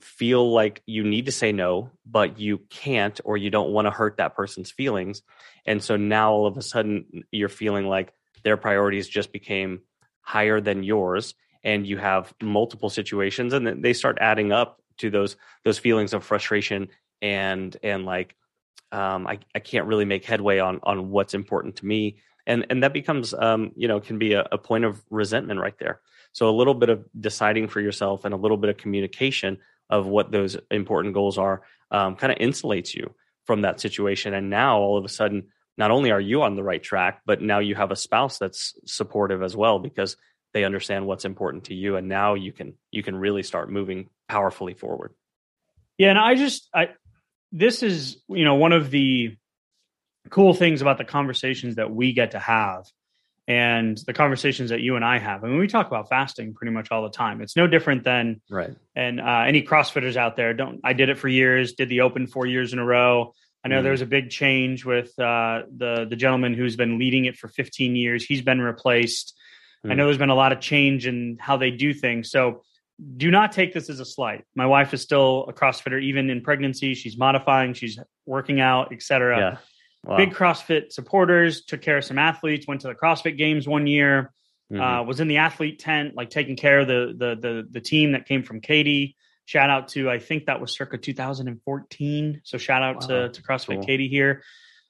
feel 0.00 0.50
like 0.50 0.82
you 0.86 1.04
need 1.04 1.26
to 1.26 1.32
say 1.32 1.52
no 1.52 1.90
but 2.06 2.38
you 2.38 2.58
can't 2.70 3.20
or 3.24 3.36
you 3.36 3.50
don't 3.50 3.70
want 3.70 3.86
to 3.86 3.90
hurt 3.90 4.16
that 4.16 4.34
person's 4.34 4.70
feelings. 4.70 5.22
And 5.66 5.82
so 5.82 5.96
now 5.96 6.32
all 6.32 6.46
of 6.46 6.56
a 6.56 6.62
sudden 6.62 7.24
you're 7.30 7.48
feeling 7.48 7.86
like 7.86 8.12
their 8.42 8.56
priorities 8.56 9.08
just 9.08 9.32
became 9.32 9.80
higher 10.22 10.60
than 10.60 10.82
yours 10.82 11.34
and 11.62 11.86
you 11.86 11.98
have 11.98 12.32
multiple 12.42 12.90
situations 12.90 13.52
and 13.52 13.66
then 13.66 13.82
they 13.82 13.92
start 13.92 14.18
adding 14.20 14.52
up 14.52 14.80
to 14.98 15.10
those 15.10 15.36
those 15.64 15.78
feelings 15.78 16.12
of 16.12 16.24
frustration 16.24 16.88
and 17.22 17.76
and 17.82 18.04
like 18.04 18.36
um 18.92 19.26
I, 19.26 19.38
I 19.54 19.58
can't 19.58 19.86
really 19.86 20.04
make 20.04 20.24
headway 20.24 20.58
on 20.58 20.80
on 20.82 21.10
what's 21.10 21.34
important 21.34 21.76
to 21.76 21.86
me. 21.86 22.18
And 22.46 22.66
and 22.70 22.82
that 22.82 22.92
becomes 22.92 23.34
um 23.34 23.72
you 23.76 23.88
know 23.88 24.00
can 24.00 24.18
be 24.18 24.34
a, 24.34 24.46
a 24.52 24.58
point 24.58 24.84
of 24.84 25.02
resentment 25.10 25.60
right 25.60 25.78
there. 25.78 26.00
So 26.32 26.48
a 26.48 26.56
little 26.56 26.74
bit 26.74 26.88
of 26.88 27.04
deciding 27.18 27.68
for 27.68 27.80
yourself 27.80 28.24
and 28.24 28.32
a 28.32 28.36
little 28.36 28.56
bit 28.56 28.70
of 28.70 28.76
communication 28.76 29.58
of 29.88 30.06
what 30.06 30.30
those 30.30 30.56
important 30.70 31.14
goals 31.14 31.36
are 31.36 31.62
um, 31.90 32.14
kind 32.14 32.32
of 32.32 32.38
insulates 32.38 32.94
you 32.94 33.12
from 33.44 33.62
that 33.62 33.80
situation. 33.80 34.34
And 34.34 34.48
now 34.48 34.78
all 34.78 34.96
of 34.96 35.04
a 35.04 35.08
sudden 35.08 35.48
not 35.76 35.90
only 35.90 36.10
are 36.10 36.20
you 36.20 36.42
on 36.42 36.56
the 36.56 36.62
right 36.62 36.82
track 36.82 37.20
but 37.26 37.40
now 37.40 37.58
you 37.58 37.74
have 37.74 37.90
a 37.90 37.96
spouse 37.96 38.38
that's 38.38 38.74
supportive 38.84 39.42
as 39.42 39.56
well 39.56 39.78
because 39.78 40.16
they 40.52 40.64
understand 40.64 41.06
what's 41.06 41.24
important 41.24 41.64
to 41.64 41.74
you 41.74 41.96
and 41.96 42.08
now 42.08 42.34
you 42.34 42.52
can 42.52 42.74
you 42.90 43.02
can 43.02 43.16
really 43.16 43.42
start 43.42 43.70
moving 43.70 44.08
powerfully 44.28 44.74
forward. 44.74 45.14
Yeah 45.98 46.10
and 46.10 46.18
i 46.18 46.34
just 46.34 46.68
i 46.74 46.88
this 47.52 47.82
is 47.82 48.22
you 48.28 48.44
know 48.44 48.54
one 48.54 48.72
of 48.72 48.90
the 48.90 49.36
cool 50.30 50.54
things 50.54 50.82
about 50.82 50.98
the 50.98 51.04
conversations 51.04 51.76
that 51.76 51.90
we 51.90 52.12
get 52.12 52.32
to 52.32 52.38
have 52.38 52.86
and 53.48 53.98
the 54.06 54.12
conversations 54.12 54.70
that 54.70 54.80
you 54.80 54.96
and 54.96 55.04
i 55.04 55.18
have. 55.18 55.42
I 55.42 55.48
mean, 55.48 55.58
we 55.58 55.66
talk 55.66 55.88
about 55.88 56.08
fasting 56.08 56.54
pretty 56.54 56.72
much 56.72 56.92
all 56.92 57.02
the 57.02 57.10
time. 57.10 57.40
It's 57.40 57.56
no 57.56 57.66
different 57.66 58.04
than 58.04 58.40
right. 58.48 58.70
and 58.94 59.20
uh, 59.20 59.44
any 59.46 59.62
crossfitters 59.62 60.16
out 60.16 60.36
there. 60.36 60.54
Don't 60.54 60.80
i 60.84 60.92
did 60.92 61.08
it 61.08 61.18
for 61.18 61.28
years 61.28 61.72
did 61.72 61.88
the 61.88 62.02
open 62.02 62.26
four 62.26 62.46
years 62.46 62.72
in 62.72 62.78
a 62.78 62.84
row 62.84 63.34
i 63.64 63.68
know 63.68 63.80
Mhm. 63.80 63.82
there 63.82 63.92
was 63.92 64.00
a 64.00 64.06
big 64.06 64.30
change 64.30 64.84
with 64.84 65.16
uh, 65.18 65.62
the 65.76 66.06
the 66.08 66.16
gentleman 66.16 66.54
who's 66.54 66.76
been 66.76 66.98
leading 66.98 67.24
it 67.26 67.36
for 67.36 67.48
15 67.48 67.96
years 67.96 68.24
he's 68.24 68.42
been 68.42 68.60
replaced 68.60 69.36
i 69.84 69.88
Mhm. 69.88 69.96
know 69.96 70.04
there's 70.06 70.18
been 70.18 70.30
a 70.30 70.34
lot 70.34 70.52
of 70.52 70.60
change 70.60 71.06
in 71.06 71.36
how 71.40 71.56
they 71.56 71.70
do 71.70 71.92
things 71.94 72.30
so 72.30 72.62
do 73.16 73.30
not 73.30 73.52
take 73.52 73.72
this 73.72 73.88
as 73.88 73.98
a 74.00 74.04
slight 74.04 74.44
my 74.54 74.66
wife 74.66 74.92
is 74.92 75.00
still 75.02 75.46
a 75.48 75.52
crossfitter 75.52 76.00
even 76.02 76.28
in 76.30 76.40
pregnancy 76.42 76.94
she's 76.94 77.16
modifying 77.16 77.72
she's 77.74 77.98
working 78.26 78.60
out 78.60 78.92
etc 78.92 79.38
yeah 79.38 79.56
wow. 80.04 80.16
big 80.16 80.30
CrossFit 80.32 80.92
supporters, 80.92 81.64
took 81.64 81.82
care 81.82 81.98
of 81.98 82.04
some 82.04 82.18
athletes, 82.18 82.66
went 82.66 82.80
to 82.82 82.88
the 82.88 82.94
CrossFit 82.94 83.36
games 83.36 83.68
one 83.68 83.86
year, 83.86 84.32
Mhm. 84.72 84.80
uh, 84.80 85.02
was 85.02 85.20
in 85.20 85.28
the 85.28 85.36
athlete 85.38 85.78
tent, 85.78 86.14
like 86.14 86.30
taking 86.30 86.56
care 86.56 86.80
of 86.80 86.86
the, 86.88 87.12
the 87.22 87.30
the 87.44 87.68
the 87.70 87.80
team 87.82 88.12
that 88.12 88.24
came 88.26 88.42
from 88.42 88.60
Katy. 88.62 89.16
Shout 89.50 89.68
out 89.68 89.88
to 89.88 90.08
I 90.08 90.20
think 90.20 90.46
that 90.46 90.60
was 90.60 90.70
circa 90.72 90.96
2014. 90.96 92.40
So 92.44 92.56
shout 92.56 92.84
out 92.84 93.00
Wow. 93.00 93.06
to 93.08 93.28
to 93.30 93.42
CrossFit 93.42 93.74
Cool. 93.78 93.82
Katy 93.84 94.06
here. 94.06 94.44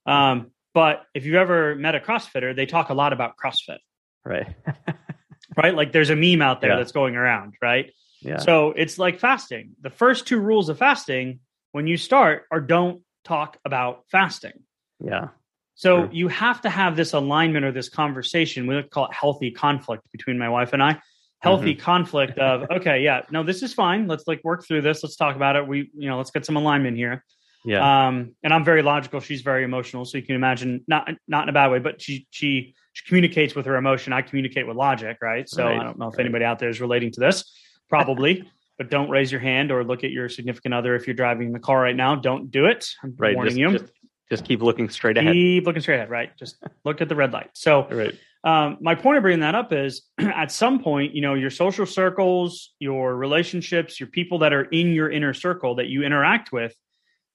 Um, 0.04 0.50
but 0.74 1.06
if 1.14 1.24
you've 1.24 1.36
ever 1.36 1.74
met 1.76 1.94
a 1.94 2.00
CrossFitter, 2.00 2.54
they 2.54 2.66
talk 2.66 2.90
a 2.90 2.94
lot 2.94 3.14
about 3.14 3.36
CrossFit, 3.42 3.78
right 4.22 4.46
right? 5.56 5.74
Like 5.74 5.92
there's 5.92 6.10
a 6.10 6.16
meme 6.16 6.42
out 6.42 6.60
there 6.60 6.70
Yeah. 6.72 6.76
that's 6.76 6.92
going 6.92 7.16
around, 7.16 7.54
right? 7.62 7.90
yeah 8.20 8.36
So 8.36 8.72
it's 8.72 8.98
like 8.98 9.18
fasting. 9.18 9.76
The 9.80 9.88
first 9.88 10.26
two 10.26 10.38
rules 10.38 10.68
of 10.68 10.76
fasting 10.78 11.40
when 11.72 11.86
you 11.86 11.96
start 11.96 12.44
are 12.50 12.60
don't 12.60 13.00
talk 13.24 13.56
about 13.64 14.04
fasting. 14.10 14.62
yeah 15.02 15.28
So 15.74 16.10
you 16.12 16.28
have 16.28 16.60
to 16.62 16.68
have 16.68 16.96
this 16.96 17.14
alignment 17.14 17.64
or 17.64 17.72
this 17.72 17.88
conversation. 17.88 18.66
We 18.66 18.82
call 18.82 19.06
it 19.06 19.14
healthy 19.14 19.50
conflict 19.52 20.02
between 20.12 20.36
my 20.38 20.50
wife 20.50 20.74
and 20.74 20.82
I. 20.82 21.00
Healthy 21.40 21.74
Mm-hmm. 21.74 21.82
conflict 21.82 22.38
of 22.38 22.70
okay, 22.78 23.02
yeah, 23.02 23.22
no, 23.30 23.42
this 23.42 23.62
is 23.62 23.72
fine. 23.72 24.06
Let's 24.06 24.24
like 24.26 24.42
work 24.44 24.66
through 24.66 24.82
this. 24.82 25.02
Let's 25.02 25.16
talk 25.16 25.36
about 25.36 25.56
it. 25.56 25.66
We, 25.66 25.90
you 25.94 26.08
know, 26.08 26.18
let's 26.18 26.30
get 26.30 26.44
some 26.44 26.56
alignment 26.56 26.96
here. 26.96 27.24
yeah 27.64 28.08
Um, 28.08 28.34
and 28.42 28.52
I'm 28.52 28.64
very 28.64 28.82
logical. 28.82 29.20
She's 29.20 29.42
very 29.42 29.64
emotional, 29.64 30.04
so 30.04 30.18
you 30.18 30.24
can 30.24 30.36
imagine 30.36 30.84
not 30.86 31.10
not 31.26 31.44
in 31.44 31.48
a 31.48 31.52
bad 31.52 31.70
way, 31.70 31.78
but 31.78 32.00
she 32.00 32.26
she 32.30 32.74
she 32.92 33.04
communicates 33.06 33.54
with 33.54 33.66
her 33.66 33.76
emotion. 33.76 34.12
I 34.12 34.22
communicate 34.22 34.66
with 34.66 34.76
logic, 34.76 35.18
right? 35.22 35.48
So 35.48 35.64
right. 35.64 35.78
I 35.78 35.82
don't 35.82 35.98
know 35.98 36.08
if 36.08 36.14
right. 36.18 36.26
anybody 36.26 36.44
out 36.44 36.58
there 36.58 36.68
is 36.68 36.80
relating 36.80 37.10
to 37.12 37.20
this. 37.20 37.50
Probably. 37.88 38.44
but 38.80 38.88
don't 38.88 39.10
raise 39.10 39.30
your 39.30 39.42
hand 39.42 39.70
or 39.70 39.84
look 39.84 40.04
at 40.04 40.10
your 40.10 40.26
significant 40.30 40.72
other 40.72 40.94
if 40.94 41.06
you're 41.06 41.12
driving 41.12 41.52
the 41.52 41.58
car 41.58 41.82
right 41.82 41.94
now. 41.94 42.14
Don't 42.14 42.50
do 42.50 42.64
it. 42.64 42.88
I'm 43.02 43.14
right, 43.18 43.34
warning 43.34 43.50
just, 43.50 43.58
you. 43.58 43.78
Just, 43.78 43.92
just, 44.30 44.44
keep 44.44 44.62
looking 44.62 44.88
straight 44.88 45.16
ahead. 45.16 45.32
Keep 45.32 45.66
looking 45.66 45.82
straight 45.82 45.96
ahead, 45.96 46.10
right? 46.10 46.36
Just 46.36 46.62
look 46.84 47.00
at 47.00 47.08
the 47.08 47.16
red 47.16 47.32
light. 47.32 47.50
So, 47.54 47.86
right. 47.88 48.14
um, 48.44 48.78
my 48.80 48.94
point 48.94 49.18
of 49.18 49.22
bringing 49.22 49.40
that 49.40 49.54
up 49.54 49.72
is 49.72 50.02
at 50.18 50.52
some 50.52 50.82
point, 50.82 51.14
you 51.14 51.20
know, 51.20 51.34
your 51.34 51.50
social 51.50 51.86
circles, 51.86 52.72
your 52.78 53.16
relationships, 53.16 53.98
your 53.98 54.08
people 54.08 54.38
that 54.40 54.52
are 54.52 54.64
in 54.64 54.92
your 54.92 55.10
inner 55.10 55.34
circle 55.34 55.76
that 55.76 55.88
you 55.88 56.02
interact 56.02 56.52
with 56.52 56.74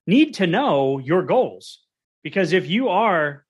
need 0.08 0.36
to 0.36 0.48
know 0.48 1.00
your 1.00 1.24
goals. 1.24 1.82
Because 2.24 2.54
if 2.54 2.68
you 2.68 2.90
are 2.90 3.46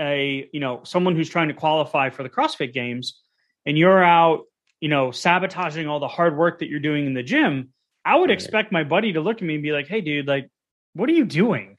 a, 0.00 0.48
you 0.52 0.60
know, 0.60 0.82
someone 0.84 1.14
who's 1.16 1.28
trying 1.28 1.48
to 1.48 1.54
qualify 1.54 2.10
for 2.10 2.22
the 2.22 2.28
CrossFit 2.28 2.72
games 2.72 3.20
and 3.64 3.78
you're 3.78 4.02
out 4.02 4.44
you 4.84 4.90
know, 4.90 5.10
sabotaging 5.10 5.88
all 5.88 5.98
the 5.98 6.08
hard 6.08 6.36
work 6.36 6.58
that 6.58 6.68
you're 6.68 6.78
doing 6.78 7.06
in 7.06 7.14
the 7.14 7.22
gym, 7.22 7.70
I 8.04 8.16
would 8.16 8.28
right. 8.28 8.34
expect 8.34 8.70
my 8.70 8.84
buddy 8.84 9.14
to 9.14 9.20
look 9.22 9.38
at 9.38 9.42
me 9.42 9.54
and 9.54 9.62
be 9.62 9.72
like, 9.72 9.86
"Hey, 9.86 10.02
dude, 10.02 10.28
like, 10.28 10.50
what 10.92 11.08
are 11.08 11.14
you 11.14 11.24
doing?" 11.24 11.78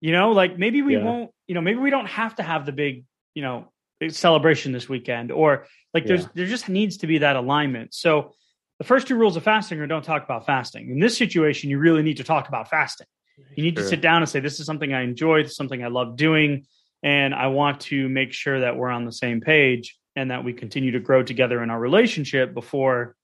You 0.00 0.12
know, 0.12 0.32
like 0.32 0.58
maybe 0.58 0.82
we 0.82 0.96
yeah. 0.96 1.04
won't, 1.04 1.30
you 1.46 1.54
know, 1.54 1.60
maybe 1.60 1.78
we 1.78 1.90
don't 1.90 2.06
have 2.06 2.36
to 2.36 2.42
have 2.42 2.66
the 2.66 2.72
big, 2.72 3.04
you 3.34 3.42
know, 3.42 3.72
celebration 4.08 4.72
this 4.72 4.88
weekend, 4.88 5.32
or 5.32 5.66
like 5.94 6.04
yeah. 6.04 6.08
there's 6.08 6.28
there 6.34 6.46
just 6.46 6.68
needs 6.68 6.98
to 6.98 7.06
be 7.06 7.18
that 7.18 7.36
alignment. 7.36 7.94
So 7.94 8.32
the 8.78 8.84
first 8.84 9.06
two 9.08 9.16
rules 9.16 9.36
of 9.36 9.42
fasting 9.42 9.80
are 9.80 9.86
don't 9.86 10.04
talk 10.04 10.24
about 10.24 10.44
fasting. 10.44 10.90
In 10.90 10.98
this 10.98 11.16
situation, 11.16 11.70
you 11.70 11.78
really 11.78 12.02
need 12.02 12.18
to 12.18 12.24
talk 12.24 12.48
about 12.48 12.68
fasting. 12.68 13.06
You 13.54 13.64
need 13.64 13.74
sure. 13.74 13.84
to 13.84 13.88
sit 13.88 14.00
down 14.00 14.22
and 14.22 14.28
say, 14.28 14.40
"This 14.40 14.60
is 14.60 14.66
something 14.66 14.92
I 14.92 15.02
enjoy. 15.02 15.42
This 15.42 15.52
is 15.52 15.56
something 15.56 15.82
I 15.82 15.88
love 15.88 16.16
doing." 16.16 16.66
And 17.02 17.34
I 17.34 17.48
want 17.48 17.80
to 17.82 18.08
make 18.08 18.32
sure 18.32 18.60
that 18.60 18.76
we're 18.76 18.90
on 18.90 19.04
the 19.04 19.12
same 19.12 19.40
page 19.40 19.96
and 20.14 20.30
that 20.30 20.44
we 20.44 20.52
continue 20.52 20.92
to 20.92 21.00
grow 21.00 21.22
together 21.22 21.62
in 21.62 21.70
our 21.70 21.78
relationship 21.78 22.54
before 22.54 23.14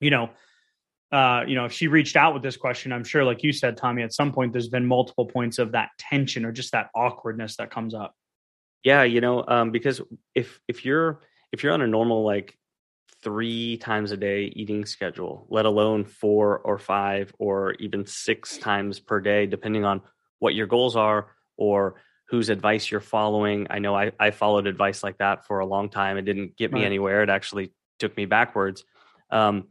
you 0.00 0.10
know 0.10 0.30
uh, 1.14 1.44
you 1.46 1.54
know, 1.54 1.64
if 1.64 1.72
she 1.72 1.86
reached 1.86 2.16
out 2.16 2.34
with 2.34 2.42
this 2.42 2.56
question, 2.56 2.92
I'm 2.92 3.04
sure, 3.04 3.22
like 3.24 3.44
you 3.44 3.52
said, 3.52 3.76
Tommy, 3.76 4.02
at 4.02 4.12
some 4.12 4.32
point 4.32 4.52
there's 4.52 4.68
been 4.68 4.84
multiple 4.84 5.26
points 5.26 5.60
of 5.60 5.70
that 5.70 5.90
tension 5.96 6.44
or 6.44 6.50
just 6.50 6.72
that 6.72 6.90
awkwardness 6.92 7.56
that 7.58 7.70
comes 7.70 7.94
up. 7.94 8.16
Yeah, 8.82 9.04
you 9.04 9.20
know, 9.20 9.44
um, 9.46 9.70
because 9.70 10.00
if 10.34 10.60
if 10.66 10.84
you're 10.84 11.20
if 11.52 11.62
you're 11.62 11.72
on 11.72 11.82
a 11.82 11.86
normal 11.86 12.24
like 12.24 12.58
three 13.22 13.76
times 13.76 14.10
a 14.10 14.16
day 14.16 14.52
eating 14.56 14.84
schedule, 14.84 15.46
let 15.50 15.66
alone 15.66 16.04
four 16.04 16.58
or 16.58 16.80
five 16.80 17.32
or 17.38 17.74
even 17.74 18.06
six 18.06 18.58
times 18.58 18.98
per 18.98 19.20
day, 19.20 19.46
depending 19.46 19.84
on 19.84 20.02
what 20.40 20.56
your 20.56 20.66
goals 20.66 20.96
are 20.96 21.28
or 21.56 21.94
whose 22.28 22.48
advice 22.48 22.90
you're 22.90 23.00
following. 23.00 23.68
I 23.70 23.78
know 23.78 23.94
I, 23.94 24.10
I 24.18 24.32
followed 24.32 24.66
advice 24.66 25.04
like 25.04 25.18
that 25.18 25.46
for 25.46 25.60
a 25.60 25.66
long 25.66 25.90
time. 25.90 26.16
It 26.16 26.22
didn't 26.22 26.56
get 26.56 26.72
me 26.72 26.80
right. 26.80 26.86
anywhere. 26.86 27.22
It 27.22 27.30
actually 27.30 27.72
took 28.00 28.16
me 28.16 28.26
backwards. 28.26 28.82
Um, 29.30 29.68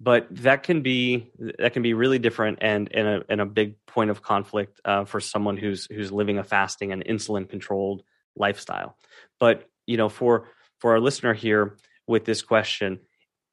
but 0.00 0.26
that 0.30 0.62
can 0.62 0.80
be 0.80 1.30
that 1.58 1.74
can 1.74 1.82
be 1.82 1.92
really 1.92 2.18
different 2.18 2.58
and 2.62 2.90
and 2.94 3.06
a, 3.06 3.22
and 3.28 3.40
a 3.40 3.46
big 3.46 3.74
point 3.86 4.10
of 4.10 4.22
conflict 4.22 4.80
uh, 4.84 5.04
for 5.04 5.20
someone 5.20 5.58
who's 5.58 5.86
who's 5.86 6.10
living 6.10 6.38
a 6.38 6.44
fasting 6.44 6.90
and 6.90 7.04
insulin 7.04 7.48
controlled 7.48 8.02
lifestyle. 8.34 8.96
But 9.38 9.68
you 9.86 9.98
know, 9.98 10.08
for 10.08 10.48
for 10.78 10.92
our 10.92 11.00
listener 11.00 11.34
here 11.34 11.76
with 12.06 12.24
this 12.24 12.40
question, 12.40 13.00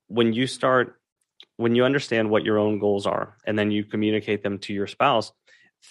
when 0.07 0.31
you 0.31 0.47
start 0.47 0.95
when 1.57 1.75
you 1.75 1.83
understand 1.83 2.29
what 2.29 2.45
your 2.45 2.57
own 2.57 2.79
goals 2.79 3.05
are 3.05 3.35
and 3.45 3.59
then 3.59 3.69
you 3.69 3.83
communicate 3.83 4.41
them 4.41 4.59
to 4.59 4.73
your 4.73 4.87
spouse, 4.87 5.33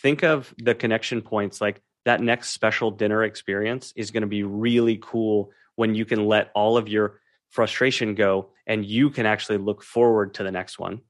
think 0.00 0.24
of 0.24 0.54
the 0.58 0.74
connection 0.74 1.20
points 1.20 1.60
like 1.60 1.82
that 2.06 2.22
next 2.22 2.50
special 2.50 2.90
dinner 2.90 3.24
experience 3.24 3.92
is 3.96 4.10
going 4.10 4.22
to 4.22 4.28
be 4.28 4.42
really 4.42 4.98
cool 5.02 5.50
when 5.74 5.94
you 5.94 6.04
can 6.04 6.24
let 6.24 6.50
all 6.54 6.76
of 6.78 6.88
your 6.88 7.20
frustration 7.56 8.14
go 8.14 8.50
and 8.66 8.84
you 8.84 9.10
can 9.10 9.26
actually 9.26 9.58
look 9.58 9.82
forward 9.82 10.34
to 10.34 10.44
the 10.44 10.52
next 10.52 10.78
one. 10.78 11.00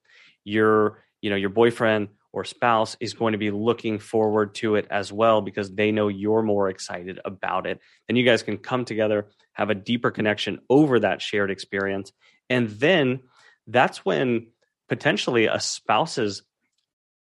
Your 0.44 1.02
you 1.20 1.28
know 1.28 1.36
your 1.36 1.50
boyfriend 1.50 2.08
or 2.32 2.44
spouse 2.44 2.96
is 3.00 3.14
going 3.14 3.32
to 3.32 3.38
be 3.38 3.50
looking 3.50 3.98
forward 3.98 4.54
to 4.54 4.76
it 4.76 4.86
as 4.90 5.12
well 5.12 5.40
because 5.40 5.74
they 5.74 5.90
know 5.90 6.08
you're 6.08 6.42
more 6.42 6.68
excited 6.68 7.18
about 7.24 7.66
it. 7.66 7.80
And 8.08 8.16
you 8.16 8.24
guys 8.24 8.42
can 8.42 8.58
come 8.58 8.84
together 8.84 9.26
have 9.52 9.70
a 9.70 9.74
deeper 9.74 10.10
connection 10.10 10.60
over 10.68 11.00
that 11.00 11.22
shared 11.22 11.50
experience. 11.50 12.12
And 12.50 12.68
then 12.68 13.20
that's 13.66 14.04
when 14.04 14.48
potentially 14.88 15.46
a 15.46 15.58
spouse's 15.58 16.42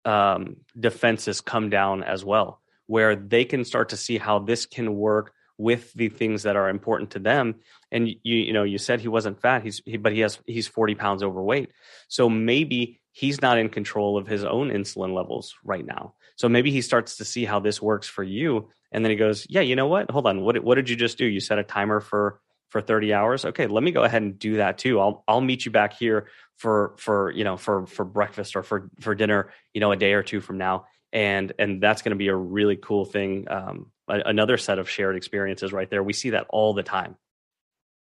um, 0.04 0.56
defenses 0.78 1.40
come 1.40 1.70
down 1.70 2.04
as 2.04 2.24
well 2.24 2.61
where 2.87 3.14
they 3.14 3.44
can 3.44 3.64
start 3.64 3.90
to 3.90 3.96
see 3.96 4.18
how 4.18 4.38
this 4.38 4.66
can 4.66 4.94
work 4.94 5.33
with 5.61 5.92
the 5.92 6.09
things 6.09 6.44
that 6.44 6.57
are 6.57 6.70
important 6.70 7.11
to 7.11 7.18
them. 7.18 7.55
And 7.92 8.09
you 8.09 8.37
you 8.37 8.53
know 8.53 8.62
you 8.62 8.79
said 8.79 9.01
he 9.01 9.09
wasn't 9.09 9.40
fat. 9.40 9.62
He's 9.62 9.83
he, 9.85 9.99
but 9.99 10.12
he 10.12 10.20
has 10.20 10.38
he's 10.46 10.66
40 10.66 10.94
pounds 10.94 11.23
overweight. 11.23 11.70
So 12.09 12.31
maybe 12.31 13.01
he's 13.12 13.42
not 13.42 13.59
in 13.59 13.68
control 13.68 14.16
of 14.16 14.27
his 14.27 14.42
own 14.42 14.70
insulin 14.70 15.14
levels 15.14 15.55
right 15.62 15.85
now. 15.85 16.14
So 16.37 16.49
maybe 16.49 16.70
he 16.70 16.81
starts 16.81 17.18
to 17.18 17.27
see 17.27 17.44
how 17.44 17.61
this 17.61 17.83
works 17.83 18.09
for 18.09 18.23
you. 18.23 18.70
And 18.90 19.05
then 19.05 19.11
he 19.11 19.16
goes 19.16 19.46
yeah 19.51 19.61
you 19.61 19.77
know 19.77 19.87
what? 19.87 20.11
Hold 20.11 20.27
on. 20.27 20.40
What 20.40 20.64
what 20.64 20.77
did 20.77 20.88
you 20.88 20.96
just 20.96 21.18
do? 21.18 21.27
You 21.27 21.40
set 21.40 21.59
a 21.59 21.62
timer 21.62 22.01
for 22.01 22.40
for 22.70 22.81
30 22.81 23.12
hours? 23.12 23.44
Okay 23.44 23.66
let 23.66 23.83
me 23.83 23.90
go 23.90 24.05
ahead 24.05 24.23
and 24.23 24.38
do 24.38 24.57
that 24.57 24.79
too. 24.79 24.99
I'll 24.99 25.25
i'll 25.29 25.42
meet 25.42 25.66
you 25.66 25.70
back 25.70 25.92
here 25.92 26.29
for 26.57 26.94
for 26.96 27.33
you 27.33 27.44
know 27.44 27.59
for 27.59 27.87
for 27.87 28.07
breakfast 28.07 28.57
or 28.57 28.62
for 28.62 28.88
for 29.01 29.14
dinner 29.14 29.53
you 29.75 29.81
know 29.83 29.92
a 29.92 29.96
day 29.96 30.14
or 30.14 30.23
two 30.23 30.40
from 30.40 30.57
now. 30.57 30.87
And 31.12 31.53
and 31.59 31.83
that's 31.83 32.01
going 32.01 32.16
to 32.16 32.25
be 32.25 32.29
a 32.29 32.37
really 32.37 32.77
cool 32.77 33.05
thing 33.05 33.46
um, 33.51 33.90
a, 34.11 34.29
another 34.29 34.57
set 34.57 34.79
of 34.79 34.88
shared 34.88 35.16
experiences 35.16 35.73
right 35.73 35.88
there. 35.88 36.03
We 36.03 36.12
see 36.12 36.31
that 36.31 36.46
all 36.51 36.75
the 36.75 36.83
time. 36.83 37.16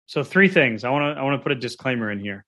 So 0.05 0.23
three 0.23 0.49
things. 0.49 0.83
I 0.83 0.89
want 0.89 1.15
to 1.15 1.19
i 1.19 1.23
want 1.23 1.39
to 1.39 1.43
put 1.43 1.51
a 1.51 1.55
disclaimer 1.55 2.11
in 2.11 2.19
here. 2.19 2.45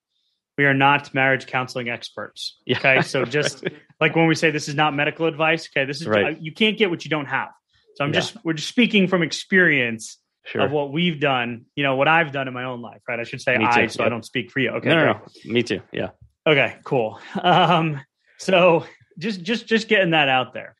We 0.58 0.64
are 0.64 0.74
not 0.74 1.14
marriage 1.14 1.46
counseling 1.46 1.88
experts 1.88 2.58
okay? 2.70 3.02
So 3.02 3.24
just 3.24 3.64
like 4.00 4.16
when 4.16 4.26
we 4.26 4.34
say 4.34 4.50
this 4.50 4.68
is 4.68 4.74
not 4.74 4.94
medical 4.94 5.26
advice 5.26 5.68
okay 5.68 5.86
this 5.86 6.00
is 6.00 6.06
right. 6.06 6.40
you 6.40 6.52
can't 6.52 6.76
get 6.76 6.90
what 6.90 7.04
you 7.04 7.10
don't 7.10 7.26
have. 7.26 7.50
So 7.94 8.04
i'm 8.04 8.10
yeah. 8.12 8.20
just 8.20 8.36
we're 8.44 8.54
just 8.54 8.68
speaking 8.68 9.06
from 9.06 9.22
experience 9.22 10.18
sure. 10.44 10.62
of 10.62 10.72
what 10.72 10.92
we've 10.92 11.20
done 11.20 11.66
you 11.76 11.82
know 11.82 11.94
what 11.96 12.08
i've 12.08 12.32
done 12.32 12.48
in 12.48 12.54
my 12.54 12.64
own 12.64 12.80
life 12.80 13.02
right? 13.08 13.20
I 13.20 13.24
should 13.24 13.40
say 13.40 13.54
i 13.54 13.86
so 13.86 14.02
yep. 14.02 14.06
i 14.06 14.08
don't 14.08 14.24
speak 14.24 14.50
for 14.50 14.60
you. 14.60 14.70
Okay 14.70 14.88
no, 14.88 14.96
no, 14.96 15.12
no. 15.12 15.20
me 15.44 15.62
too. 15.62 15.82
Yeah. 15.92 16.10
Okay 16.46 16.76
cool. 16.84 17.20
Um 17.42 18.00
so 18.38 18.84
just 19.18 19.42
just 19.42 19.66
just 19.66 19.88
getting 19.88 20.10
that 20.10 20.28
out 20.28 20.52
there, 20.52 20.74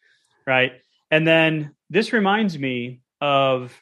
right? 0.47 0.73
And 1.11 1.27
then 1.27 1.75
this 1.93 2.13
reminds 2.13 2.59
me 2.59 3.01
of 3.21 3.79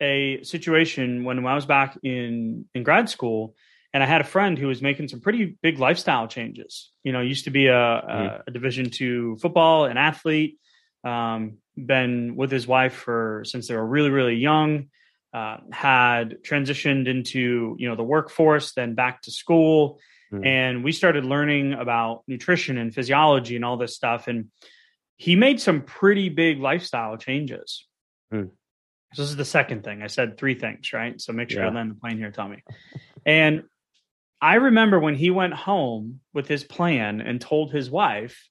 a 0.00 0.42
situation 0.42 1.24
when 1.24 1.46
I 1.46 1.54
was 1.54 1.66
back 1.66 1.98
in 2.02 2.64
in 2.74 2.82
grad 2.82 3.08
school, 3.08 3.54
and 3.92 4.02
I 4.02 4.06
had 4.06 4.20
a 4.20 4.24
friend 4.24 4.58
who 4.58 4.66
was 4.66 4.82
making 4.82 5.08
some 5.08 5.20
pretty 5.20 5.58
big 5.62 5.78
lifestyle 5.78 6.26
changes. 6.26 6.90
You 7.04 7.12
know, 7.12 7.20
used 7.20 7.44
to 7.44 7.50
be 7.50 7.66
a, 7.66 7.72
mm-hmm. 7.72 8.10
a, 8.10 8.42
a 8.48 8.50
Division 8.50 8.90
two 8.90 9.36
football, 9.40 9.84
an 9.84 9.96
athlete. 9.96 10.58
Um, 11.04 11.58
been 11.76 12.36
with 12.36 12.50
his 12.50 12.66
wife 12.66 12.94
for 12.94 13.42
since 13.44 13.68
they 13.68 13.76
were 13.76 13.86
really 13.86 14.10
really 14.10 14.36
young. 14.36 14.88
Uh, 15.34 15.58
had 15.70 16.42
transitioned 16.42 17.06
into 17.06 17.76
you 17.78 17.88
know 17.88 17.96
the 17.96 18.02
workforce, 18.02 18.72
then 18.72 18.94
back 18.94 19.22
to 19.22 19.30
school, 19.30 19.98
Mm. 20.32 20.46
And 20.46 20.84
we 20.84 20.92
started 20.92 21.24
learning 21.24 21.74
about 21.74 22.22
nutrition 22.26 22.78
and 22.78 22.94
physiology 22.94 23.56
and 23.56 23.64
all 23.64 23.76
this 23.76 23.94
stuff. 23.94 24.28
And 24.28 24.48
he 25.22 25.36
made 25.36 25.60
some 25.60 25.82
pretty 25.82 26.28
big 26.30 26.58
lifestyle 26.58 27.16
changes. 27.16 27.86
Mm. 28.34 28.50
So 29.14 29.22
this 29.22 29.30
is 29.30 29.36
the 29.36 29.44
second 29.44 29.84
thing. 29.84 30.02
I 30.02 30.08
said 30.08 30.36
three 30.36 30.56
things, 30.56 30.92
right? 30.92 31.20
So 31.20 31.32
make 31.32 31.48
sure 31.48 31.62
yeah. 31.62 31.68
I 31.68 31.72
land 31.72 31.92
the 31.92 31.94
plane 31.94 32.18
here, 32.18 32.32
Tommy. 32.32 32.64
And 33.24 33.62
I 34.40 34.56
remember 34.56 34.98
when 34.98 35.14
he 35.14 35.30
went 35.30 35.54
home 35.54 36.18
with 36.34 36.48
his 36.48 36.64
plan 36.64 37.20
and 37.20 37.40
told 37.40 37.70
his 37.70 37.88
wife, 37.88 38.48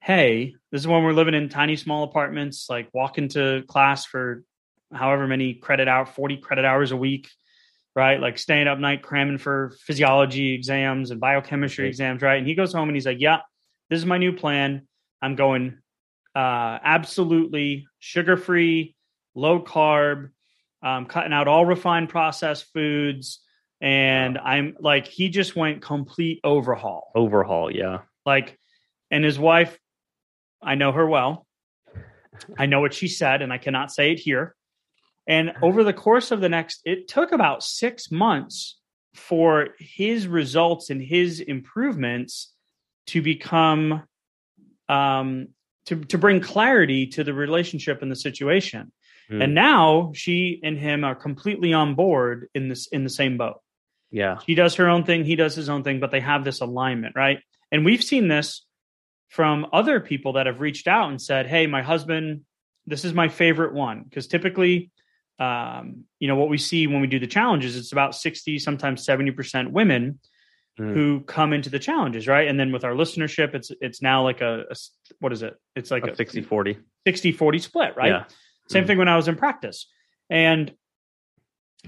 Hey, 0.00 0.54
this 0.70 0.80
is 0.80 0.86
when 0.86 1.04
we're 1.04 1.12
living 1.12 1.34
in 1.34 1.50
tiny 1.50 1.76
small 1.76 2.04
apartments, 2.04 2.70
like 2.70 2.88
walk 2.94 3.18
into 3.18 3.62
class 3.68 4.06
for 4.06 4.44
however 4.94 5.26
many 5.26 5.52
credit 5.52 5.88
hour, 5.88 6.06
40 6.06 6.38
credit 6.38 6.64
hours 6.64 6.90
a 6.90 6.96
week 6.96 7.28
right? 7.94 8.18
Like 8.18 8.38
staying 8.38 8.68
up 8.68 8.78
night 8.78 9.02
cramming 9.02 9.36
for 9.36 9.74
physiology 9.82 10.54
exams 10.54 11.10
and 11.10 11.20
biochemistry 11.20 11.86
exams, 11.86 12.22
right? 12.22 12.38
And 12.38 12.46
he 12.46 12.54
goes 12.54 12.72
home 12.72 12.88
and 12.88 12.96
he's 12.96 13.04
like, 13.04 13.20
"Yeah, 13.20 13.40
this 13.90 13.98
is 13.98 14.06
my 14.06 14.16
new 14.16 14.32
plan. 14.32 14.88
I'm 15.20 15.36
going 15.36 15.81
uh, 16.34 16.78
absolutely 16.82 17.86
sugar 17.98 18.36
free, 18.36 18.94
low 19.34 19.60
carb, 19.60 20.30
um, 20.82 21.06
cutting 21.06 21.32
out 21.32 21.48
all 21.48 21.64
refined 21.64 22.08
processed 22.08 22.72
foods." 22.72 23.40
And 23.80 24.38
I'm 24.38 24.76
like, 24.78 25.08
he 25.08 25.28
just 25.28 25.56
went 25.56 25.82
complete 25.82 26.40
overhaul. 26.44 27.10
Overhaul, 27.16 27.68
yeah. 27.68 28.02
Like, 28.24 28.56
and 29.10 29.24
his 29.24 29.40
wife, 29.40 29.76
I 30.62 30.76
know 30.76 30.92
her 30.92 31.06
well. 31.06 31.46
I 32.56 32.66
know 32.66 32.80
what 32.80 32.94
she 32.94 33.08
said, 33.08 33.42
and 33.42 33.52
I 33.52 33.58
cannot 33.58 33.90
say 33.90 34.12
it 34.12 34.20
here. 34.20 34.54
And 35.26 35.52
over 35.62 35.82
the 35.84 35.92
course 35.92 36.30
of 36.30 36.40
the 36.40 36.48
next, 36.48 36.82
it 36.84 37.08
took 37.08 37.32
about 37.32 37.64
six 37.64 38.10
months 38.10 38.78
for 39.14 39.70
his 39.78 40.26
results 40.26 40.90
and 40.90 41.02
his 41.02 41.40
improvements 41.40 42.52
to 43.08 43.20
become, 43.20 44.04
um, 44.88 45.48
to, 45.86 45.96
to 45.96 46.18
bring 46.18 46.40
clarity 46.40 47.06
to 47.08 47.24
the 47.24 47.34
relationship 47.34 48.02
and 48.02 48.10
the 48.10 48.16
situation. 48.16 48.92
Mm. 49.30 49.44
And 49.44 49.54
now 49.54 50.12
she 50.14 50.60
and 50.62 50.78
him 50.78 51.04
are 51.04 51.14
completely 51.14 51.72
on 51.72 51.94
board 51.94 52.48
in 52.54 52.68
this 52.68 52.86
in 52.88 53.04
the 53.04 53.10
same 53.10 53.36
boat. 53.36 53.60
Yeah. 54.10 54.38
She 54.46 54.54
does 54.54 54.74
her 54.76 54.88
own 54.88 55.04
thing, 55.04 55.24
he 55.24 55.36
does 55.36 55.54
his 55.54 55.68
own 55.68 55.82
thing, 55.82 56.00
but 56.00 56.10
they 56.10 56.20
have 56.20 56.44
this 56.44 56.60
alignment, 56.60 57.14
right? 57.16 57.38
And 57.70 57.84
we've 57.84 58.02
seen 58.04 58.28
this 58.28 58.64
from 59.28 59.66
other 59.72 60.00
people 60.00 60.34
that 60.34 60.46
have 60.46 60.60
reached 60.60 60.86
out 60.86 61.08
and 61.08 61.20
said, 61.20 61.46
"Hey, 61.46 61.66
my 61.66 61.82
husband, 61.82 62.42
this 62.86 63.04
is 63.04 63.14
my 63.14 63.28
favorite 63.28 63.72
one." 63.72 64.02
Because 64.02 64.26
typically, 64.26 64.90
um, 65.38 66.04
you 66.18 66.28
know, 66.28 66.36
what 66.36 66.50
we 66.50 66.58
see 66.58 66.86
when 66.86 67.00
we 67.00 67.06
do 67.06 67.18
the 67.18 67.26
challenges, 67.26 67.76
it's 67.76 67.92
about 67.92 68.14
sixty, 68.14 68.58
sometimes 68.58 69.04
seventy 69.04 69.30
percent 69.30 69.72
women 69.72 70.20
mm. 70.78 70.94
who 70.94 71.20
come 71.20 71.52
into 71.52 71.70
the 71.70 71.78
challenges, 71.78 72.26
right? 72.26 72.48
And 72.48 72.58
then 72.58 72.72
with 72.72 72.84
our 72.84 72.92
listenership, 72.92 73.54
it's 73.54 73.70
it's 73.80 74.02
now 74.02 74.22
like 74.22 74.40
a, 74.40 74.64
a 74.70 74.74
what 75.20 75.32
is 75.32 75.42
it? 75.42 75.54
It's 75.76 75.90
like 75.90 76.06
a, 76.06 76.12
a 76.12 76.16
60 76.16 76.42
40 76.42 76.78
60 77.06 77.32
40 77.32 77.58
split, 77.58 77.96
right? 77.96 78.08
Yeah. 78.08 78.24
Same 78.68 78.84
mm. 78.84 78.86
thing 78.86 78.98
when 78.98 79.08
I 79.08 79.16
was 79.16 79.28
in 79.28 79.36
practice. 79.36 79.86
And 80.30 80.72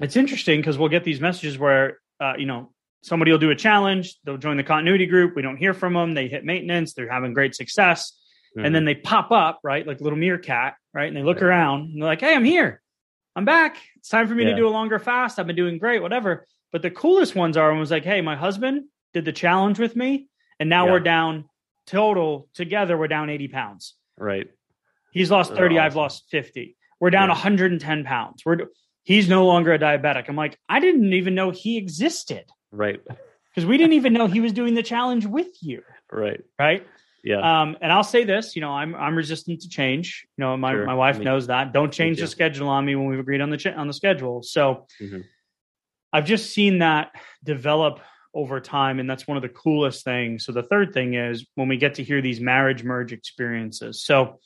it's 0.00 0.16
interesting 0.16 0.60
because 0.60 0.76
we'll 0.76 0.88
get 0.88 1.04
these 1.04 1.20
messages 1.20 1.58
where 1.58 1.98
uh, 2.20 2.34
you 2.36 2.46
know 2.46 2.72
somebody 3.02 3.30
will 3.30 3.38
do 3.38 3.50
a 3.50 3.56
challenge, 3.56 4.16
they'll 4.24 4.38
join 4.38 4.56
the 4.56 4.64
continuity 4.64 5.06
group, 5.06 5.36
we 5.36 5.42
don't 5.42 5.58
hear 5.58 5.74
from 5.74 5.92
them, 5.92 6.14
they 6.14 6.26
hit 6.26 6.44
maintenance, 6.44 6.94
they're 6.94 7.10
having 7.10 7.34
great 7.34 7.54
success, 7.54 8.18
mm. 8.56 8.64
and 8.64 8.74
then 8.74 8.84
they 8.86 8.94
pop 8.94 9.30
up, 9.30 9.60
right, 9.62 9.86
like 9.86 10.00
little 10.00 10.18
meerkat, 10.18 10.74
right, 10.94 11.08
and 11.08 11.16
they 11.16 11.22
look 11.22 11.36
right. 11.36 11.44
around 11.44 11.82
and 11.82 12.02
they're 12.02 12.08
like, 12.08 12.20
"Hey, 12.20 12.34
I'm 12.34 12.44
here, 12.44 12.80
I'm 13.36 13.44
back. 13.44 13.76
It's 13.96 14.08
time 14.08 14.26
for 14.26 14.34
me 14.34 14.44
yeah. 14.44 14.50
to 14.50 14.56
do 14.56 14.66
a 14.66 14.70
longer 14.70 14.98
fast. 14.98 15.38
I've 15.38 15.46
been 15.46 15.56
doing 15.56 15.78
great, 15.78 16.02
whatever." 16.02 16.46
But 16.74 16.82
the 16.82 16.90
coolest 16.90 17.36
ones 17.36 17.56
are 17.56 17.68
when 17.68 17.76
it 17.76 17.80
was 17.80 17.92
like, 17.92 18.02
hey, 18.02 18.20
my 18.20 18.34
husband 18.34 18.86
did 19.12 19.24
the 19.24 19.30
challenge 19.30 19.78
with 19.78 19.94
me, 19.94 20.26
and 20.58 20.68
now 20.68 20.86
yeah. 20.86 20.90
we're 20.90 20.98
down 20.98 21.44
total 21.86 22.48
together, 22.52 22.98
we're 22.98 23.06
down 23.06 23.30
80 23.30 23.46
pounds. 23.46 23.94
Right. 24.18 24.48
He's 25.12 25.30
lost 25.30 25.54
30, 25.54 25.76
awesome. 25.76 25.86
I've 25.86 25.94
lost 25.94 26.24
50. 26.32 26.76
We're 26.98 27.10
down 27.10 27.28
yeah. 27.28 27.34
110 27.34 28.02
pounds. 28.02 28.42
We're 28.44 28.58
he's 29.04 29.28
no 29.28 29.46
longer 29.46 29.72
a 29.72 29.78
diabetic. 29.78 30.28
I'm 30.28 30.34
like, 30.34 30.58
I 30.68 30.80
didn't 30.80 31.12
even 31.12 31.36
know 31.36 31.52
he 31.52 31.78
existed. 31.78 32.44
Right. 32.72 33.00
Because 33.54 33.68
we 33.68 33.76
didn't 33.76 33.92
even 33.92 34.12
know 34.12 34.26
he 34.26 34.40
was 34.40 34.52
doing 34.52 34.74
the 34.74 34.82
challenge 34.82 35.26
with 35.26 35.46
you. 35.60 35.82
Right. 36.10 36.40
Right. 36.58 36.84
Yeah. 37.22 37.38
Um, 37.38 37.76
and 37.80 37.92
I'll 37.92 38.02
say 38.02 38.24
this, 38.24 38.56
you 38.56 38.62
know, 38.62 38.72
I'm 38.72 38.96
I'm 38.96 39.14
resistant 39.14 39.60
to 39.60 39.68
change. 39.68 40.26
You 40.36 40.42
know, 40.42 40.56
my, 40.56 40.72
sure. 40.72 40.84
my 40.84 40.94
wife 40.94 41.20
me, 41.20 41.24
knows 41.24 41.46
that. 41.46 41.72
Don't 41.72 41.92
change 41.92 42.18
the 42.18 42.26
schedule 42.26 42.68
on 42.68 42.84
me 42.84 42.96
when 42.96 43.06
we've 43.06 43.20
agreed 43.20 43.40
on 43.40 43.50
the 43.50 43.56
ch- 43.56 43.68
on 43.68 43.86
the 43.86 43.92
schedule. 43.92 44.42
So 44.42 44.88
mm-hmm. 45.00 45.20
I've 46.14 46.24
just 46.24 46.54
seen 46.54 46.78
that 46.78 47.10
develop 47.42 47.98
over 48.32 48.60
time, 48.60 49.00
and 49.00 49.10
that's 49.10 49.26
one 49.26 49.36
of 49.36 49.42
the 49.42 49.48
coolest 49.48 50.04
things. 50.04 50.46
So 50.46 50.52
the 50.52 50.62
third 50.62 50.94
thing 50.94 51.14
is 51.14 51.44
when 51.56 51.66
we 51.66 51.76
get 51.76 51.94
to 51.96 52.04
hear 52.04 52.22
these 52.22 52.40
marriage 52.40 52.84
merge 52.84 53.12
experiences. 53.12 54.04
So 54.04 54.38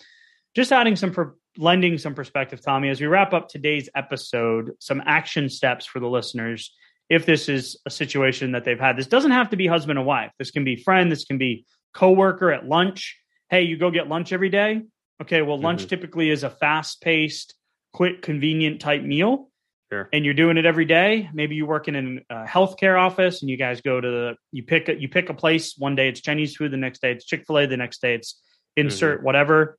just 0.57 0.73
adding 0.73 0.97
some 0.97 1.13
per- 1.13 1.35
lending 1.59 1.99
some 1.99 2.15
perspective, 2.15 2.63
Tommy, 2.63 2.89
as 2.89 3.03
we 3.03 3.07
wrap 3.07 3.35
up 3.35 3.49
today's 3.49 3.91
episode, 3.95 4.73
some 4.81 5.03
action 5.05 5.51
steps 5.51 5.85
for 5.85 6.01
the 6.01 6.09
listeners. 6.09 6.75
If 7.11 7.27
this 7.27 7.51
is 7.51 7.79
a 7.85 7.91
situation 7.91 8.53
that 8.53 8.65
they've 8.65 8.81
had, 8.81 8.97
this 8.97 9.07
doesn't 9.07 9.31
have 9.33 9.51
to 9.51 9.57
be 9.57 9.67
husband 9.67 9.99
and 9.99 10.07
wife. 10.07 10.33
This 10.39 10.51
can 10.51 10.65
be 10.65 10.77
friend. 10.77 11.13
This 11.13 11.27
can 11.27 11.37
be 11.37 11.67
coworker 11.95 12.51
at 12.51 12.67
lunch. 12.67 13.19
Hey, 13.51 13.63
you 13.63 13.77
go 13.77 13.91
get 13.91 14.09
lunch 14.09 14.33
every 14.33 14.49
day. 14.49 14.83
Okay, 15.21 15.43
well, 15.43 15.59
lunch 15.59 15.81
mm-hmm. 15.81 15.89
typically 15.89 16.31
is 16.31 16.45
a 16.45 16.51
fast 16.51 17.03
paced, 17.03 17.55
quick, 17.93 18.23
convenient 18.23 18.81
type 18.81 19.03
meal. 19.03 19.48
Sure. 19.91 20.09
And 20.13 20.25
you're 20.25 20.35
doing 20.35 20.59
it 20.59 20.67
every 20.67 20.85
day. 20.85 21.31
Maybe 21.33 21.55
you 21.55 21.65
work 21.65 21.89
in 21.89 22.21
a 22.29 22.45
healthcare 22.45 23.01
office, 23.01 23.41
and 23.41 23.51
you 23.51 23.57
guys 23.57 23.81
go 23.81 24.01
to 24.01 24.09
the 24.09 24.37
you 24.53 24.63
pick 24.63 24.89
a, 24.89 25.01
you 25.01 25.09
pick 25.09 25.31
a 25.31 25.35
place. 25.35 25.77
One 25.79 25.97
day 25.97 26.09
it's 26.09 26.21
Chinese 26.21 26.57
food, 26.57 26.73
the 26.73 26.77
next 26.77 27.01
day 27.01 27.13
it's 27.13 27.25
Chick 27.25 27.45
fil 27.47 27.59
A, 27.59 27.67
the 27.67 27.77
next 27.79 28.03
day 28.03 28.15
it's 28.15 28.41
insert 28.77 29.19
mm-hmm. 29.19 29.27
whatever. 29.27 29.79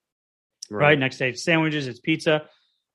Right. 0.71 0.87
right. 0.87 0.99
Next 0.99 1.17
day 1.17 1.29
it's 1.29 1.43
sandwiches, 1.43 1.87
it's 1.87 1.99
pizza. 1.99 2.45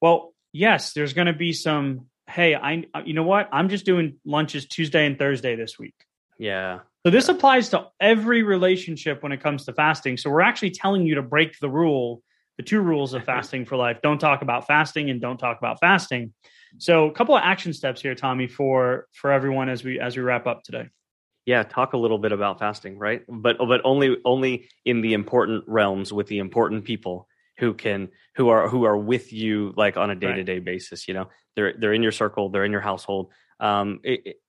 Well, 0.00 0.35
yes, 0.53 0.92
there's 0.92 1.12
going 1.12 1.29
to 1.29 1.33
be 1.33 1.53
some. 1.53 2.07
Hey, 2.27 2.55
I 2.55 2.85
you 3.05 3.14
know 3.14 3.22
what? 3.22 3.48
I'm 3.53 3.68
just 3.68 3.85
doing 3.85 4.16
lunches 4.24 4.66
Tuesday 4.66 5.07
and 5.07 5.18
Thursday 5.18 5.55
this 5.55 5.79
week. 5.79 5.94
Yeah. 6.38 6.81
So 7.07 7.11
this 7.11 7.29
yeah. 7.29 7.35
applies 7.35 7.68
to 7.68 7.88
every 8.00 8.42
relationship 8.42 9.22
when 9.22 9.31
it 9.31 9.40
comes 9.40 9.66
to 9.66 9.72
fasting. 9.72 10.16
So 10.16 10.31
we're 10.31 10.40
actually 10.40 10.70
telling 10.70 11.07
you 11.07 11.16
to 11.16 11.22
break 11.22 11.59
the 11.61 11.68
rule, 11.68 12.22
the 12.57 12.62
two 12.62 12.81
rules 12.81 13.14
of 13.14 13.25
fasting 13.27 13.64
for 13.64 13.77
life. 13.77 13.99
Don't 14.03 14.19
talk 14.19 14.43
about 14.43 14.67
fasting 14.67 15.11
and 15.11 15.21
don't 15.21 15.38
talk 15.38 15.59
about 15.59 15.81
fasting. 15.81 16.33
So, 16.79 17.07
a 17.07 17.12
couple 17.12 17.37
of 17.37 17.43
action 17.45 17.73
steps 17.73 18.01
here, 18.01 18.14
Tommy, 18.14 18.47
for 18.47 19.07
for 19.12 19.33
everyone 19.33 19.69
as 19.69 19.85
we 19.85 20.01
as 20.01 20.17
we 20.17 20.23
wrap 20.23 20.47
up 20.47 20.62
today. 20.62 20.88
Yeah, 21.47 21.62
talk 21.62 21.93
a 21.93 21.99
little 21.99 22.19
bit 22.19 22.33
about 22.33 22.59
fasting, 22.59 22.99
right? 22.99 23.23
But 23.29 23.59
but 23.59 23.81
only 23.85 24.17
only 24.25 24.69
in 24.85 25.01
the 25.01 25.14
important 25.14 25.64
realms 25.67 26.12
with 26.12 26.27
the 26.27 26.38
important 26.38 26.85
people 26.85 27.29
who 27.59 27.75
can 27.75 28.09
who 28.37 28.49
are 28.49 28.69
who 28.69 28.85
are 28.85 28.97
with 28.97 29.33
you 29.33 29.73
like 29.77 29.97
on 29.97 30.11
a 30.11 30.14
day 30.14 30.33
to 30.33 30.43
day 30.43 30.59
basis. 30.59 31.07
You 31.07 31.14
know, 31.14 31.29
they're 31.55 31.75
they're 31.79 31.93
in 31.93 32.03
your 32.03 32.12
circle, 32.12 32.49
they're 32.49 32.64
in 32.64 32.73
your 32.73 32.81
household. 32.81 33.31
Um, 33.61 34.01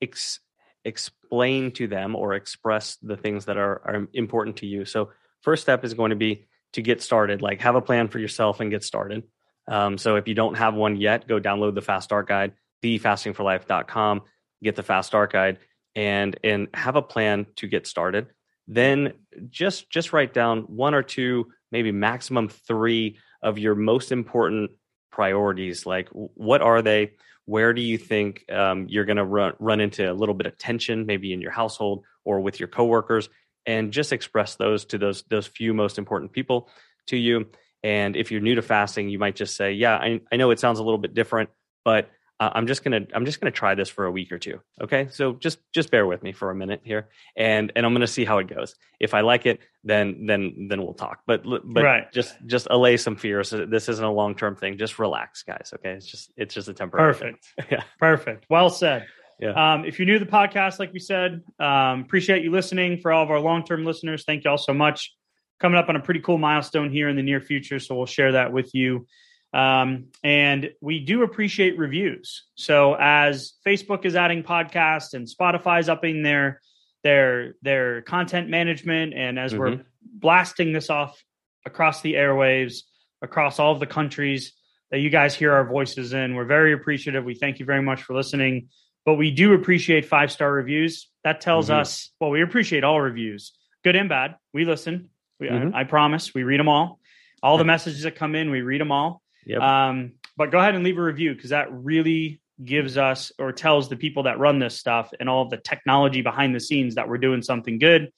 ex, 0.02 0.40
explain 0.84 1.72
to 1.74 1.88
them 1.88 2.16
or 2.16 2.34
express 2.34 2.98
the 3.02 3.18
things 3.18 3.46
that 3.46 3.58
are 3.58 3.82
are 3.86 4.08
important 4.14 4.58
to 4.58 4.66
you. 4.66 4.86
So, 4.86 5.12
first 5.42 5.64
step 5.64 5.84
is 5.84 5.94
going 5.94 6.10
to 6.10 6.16
be 6.16 6.48
to 6.76 6.82
get 6.82 7.02
started. 7.02 7.42
Like, 7.42 7.62
have 7.62 7.76
a 7.76 7.82
plan 7.82 8.08
for 8.08 8.20
yourself 8.20 8.60
and 8.60 8.70
get 8.70 8.84
started. 8.84 9.24
Um, 9.68 9.98
so 9.98 10.16
if 10.16 10.28
you 10.28 10.36
don't 10.36 10.56
have 10.56 10.76
one 10.76 10.96
yet, 10.96 11.28
go 11.28 11.40
download 11.40 11.76
the 11.76 11.82
Fast 11.82 12.06
Start 12.06 12.28
Guide, 12.28 12.54
thefastingforlife.com, 12.84 14.22
get 14.64 14.76
the 14.76 14.84
Fast 14.84 15.08
Start 15.08 15.32
Guide, 15.32 15.60
and 15.96 16.38
and 16.44 16.68
have 16.74 16.96
a 16.96 17.02
plan 17.02 17.48
to 17.56 17.68
get 17.68 17.88
started. 17.88 18.28
Then 18.68 19.14
just 19.50 19.90
just 19.90 20.14
write 20.14 20.34
down 20.34 20.62
one 20.64 20.94
or 20.94 21.04
two, 21.04 21.52
maybe 21.72 21.92
maximum 21.92 22.50
three 22.50 23.18
of 23.42 23.58
your 23.58 23.76
most 23.76 24.12
important 24.12 24.72
priorities. 25.12 25.86
Like 25.86 26.10
what 26.10 26.62
are 26.62 26.82
they? 26.82 27.14
Where 27.46 27.74
do 27.74 27.82
you 27.82 27.98
think 27.98 28.52
um, 28.52 28.88
you're 28.90 29.06
going 29.06 29.18
to 29.18 29.26
run 29.26 29.54
run 29.60 29.80
into 29.80 30.12
a 30.12 30.14
little 30.14 30.36
bit 30.36 30.48
of 30.48 30.58
tension, 30.58 31.06
maybe 31.06 31.32
in 31.32 31.42
your 31.42 31.52
household 31.52 32.04
or 32.24 32.42
with 32.42 32.60
your 32.60 32.68
coworkers? 32.68 33.30
And 33.68 33.92
just 33.92 34.14
express 34.14 34.56
those 34.56 34.86
to 34.86 34.98
those 34.98 35.24
those 35.30 35.48
few 35.48 35.74
most 35.74 35.98
important 35.98 36.32
people 36.32 36.70
to 37.08 37.18
you 37.18 37.48
and 37.86 38.16
if 38.16 38.32
you're 38.32 38.42
new 38.42 38.56
to 38.56 38.64
fasting, 38.64 39.10
you 39.10 39.20
might 39.20 39.36
just 39.36 39.56
say, 39.56 39.72
"Yeah, 39.72 39.96
I, 39.96 40.20
I 40.32 40.38
know 40.38 40.50
it 40.50 40.60
sounds 40.60 40.80
a 40.80 40.84
little 40.84 40.98
bit 40.98 41.14
different, 41.14 41.52
but 41.84 42.10
uh, 42.40 42.50
I'm 42.54 42.66
just 42.66 42.84
gonna 42.84 43.02
I'm 43.14 43.26
just 43.26 43.40
gonna 43.40 43.52
try 43.52 43.76
this 43.76 43.90
for 43.90 44.06
a 44.06 44.12
week 44.12 44.32
or 44.32 44.40
two. 44.40 44.60
Okay, 44.82 45.08
so 45.12 45.34
just 45.34 45.60
just 45.72 45.92
bear 45.92 46.08
with 46.08 46.24
me 46.24 46.34
for 46.34 46.50
a 46.50 46.56
minute 46.56 46.82
here, 46.84 47.10
and 47.38 47.72
and 47.76 47.86
I'm 47.86 47.94
gonna 47.94 48.08
see 48.08 48.26
how 48.26 48.40
it 48.40 48.48
goes. 48.48 48.76
If 49.00 49.14
I 49.14 49.22
like 49.22 49.46
it, 49.46 49.60
then 49.84 50.26
then 50.26 50.68
then 50.68 50.82
we'll 50.82 50.96
talk. 50.96 51.22
But 51.28 51.44
but 51.46 51.84
right. 51.84 52.12
just 52.12 52.36
just 52.48 52.68
allay 52.72 52.98
some 52.98 53.16
fears. 53.16 53.52
This 53.52 53.88
isn't 53.88 54.04
a 54.04 54.12
long 54.12 54.34
term 54.34 54.56
thing. 54.56 54.80
Just 54.80 54.98
relax, 54.98 55.44
guys. 55.44 55.72
Okay, 55.76 55.92
it's 55.92 56.08
just 56.08 56.32
it's 56.36 56.56
just 56.56 56.68
a 56.68 56.74
temporary. 56.74 57.14
Perfect. 57.14 57.54
yeah. 57.72 57.84
Perfect. 58.00 58.48
Well 58.50 58.72
said. 58.72 59.06
Yeah. 59.40 59.74
Um, 59.74 59.86
if 59.86 60.00
you're 60.00 60.06
new 60.06 60.18
to 60.18 60.24
the 60.24 60.32
podcast, 60.32 60.80
like 60.80 60.94
we 60.94 61.00
said, 61.00 61.44
um, 61.60 62.02
appreciate 62.02 62.44
you 62.44 62.52
listening. 62.52 63.00
For 63.00 63.12
all 63.12 63.24
of 63.24 63.32
our 63.32 63.40
long 63.40 63.66
term 63.66 63.84
listeners, 63.84 64.24
thank 64.26 64.44
you 64.44 64.52
all 64.52 64.58
so 64.58 64.74
much 64.74 65.14
coming 65.60 65.78
up 65.78 65.90
on 65.90 65.96
a 65.96 66.00
pretty 66.00 66.20
cool 66.20 66.38
milestone 66.38 66.92
here 66.92 67.10
in 67.10 67.16
the 67.16 67.24
near 67.24 67.42
future. 67.42 67.80
So 67.80 67.96
we'll 67.96 68.06
share 68.06 68.34
that 68.34 68.52
with 68.52 68.74
you. 68.74 69.08
Um, 69.54 70.08
and 70.24 70.70
we 70.82 71.00
do 71.00 71.24
appreciate 71.24 71.78
reviews. 71.78 72.46
So 72.56 72.96
as 72.96 73.54
Facebook 73.66 74.04
is 74.04 74.16
adding 74.16 74.44
podcasts 74.44 75.14
and 75.14 75.28
Spotify's 75.28 75.88
upping 75.88 76.24
their 76.24 76.62
their 77.04 77.54
their 77.62 78.02
content 78.02 78.50
management, 78.50 79.14
and 79.14 79.40
as 79.40 79.54
mm-hmm. 79.54 79.60
we're 79.62 79.82
blasting 80.02 80.74
this 80.74 80.90
off 80.90 81.24
across 81.66 82.02
the 82.02 82.14
airwaves, 82.16 82.80
across 83.22 83.60
all 83.60 83.72
of 83.72 83.80
the 83.80 83.86
countries 83.86 84.54
that 84.92 85.00
you 85.00 85.10
guys 85.10 85.34
hear 85.34 85.54
our 85.54 85.66
voices 85.66 86.14
in, 86.14 86.36
we're 86.36 86.46
very 86.46 86.74
appreciative. 86.74 87.24
We 87.24 87.36
thank 87.36 87.60
you 87.60 87.66
very 87.66 87.82
much 87.82 88.04
for 88.04 88.14
listening. 88.14 88.70
But 89.06 89.16
we 89.16 89.32
do 89.32 89.54
appreciate 89.54 90.06
five 90.06 90.32
star 90.32 90.52
reviews. 90.52 91.08
That 91.24 91.42
tells 91.42 91.70
mm-hmm. 91.70 91.82
us, 91.82 92.12
well, 92.20 92.32
we 92.32 92.42
appreciate 92.42 92.84
all 92.84 93.00
reviews, 93.00 93.54
good 93.84 93.96
and 93.96 94.10
bad. 94.10 94.36
We 94.54 94.66
listen. 94.66 95.10
We, 95.40 95.48
mm-hmm. 95.48 95.76
I, 95.76 95.82
I, 95.82 95.84
promise 95.84 96.34
we 96.34 96.44
read 96.44 96.60
them 96.60 96.70
all. 96.70 97.00
All 97.44 97.58
the 97.58 97.66
messages 97.66 98.04
that 98.04 98.16
come 98.16 98.36
in, 98.36 98.50
we 98.50 98.62
read 98.62 98.82
them 98.82 98.92
all. 98.92 99.22
Yep. 99.46 99.62
Um, 99.62 100.14
but 100.38 100.50
go 100.50 100.60
ahead 100.60 100.76
and 100.76 100.84
leave 100.84 100.98
a 100.98 101.04
review 101.04 101.36
because 101.36 101.52
that 101.52 101.72
really 101.72 102.42
gives 102.64 102.98
us 102.98 103.32
or 103.38 103.52
tells 103.52 103.90
the 103.90 103.96
people 103.96 104.24
that 104.24 104.40
run 104.40 104.60
this 104.60 104.78
stuff 104.80 105.12
and 105.20 105.30
all 105.30 105.44
of 105.44 105.50
the 105.50 105.58
technology 105.58 106.22
behind 106.22 106.56
the 106.56 106.60
scenes 106.60 106.96
that 106.96 107.08
we're 107.08 107.18
doing 107.18 107.42
something 107.42 107.78
good. 107.78 108.12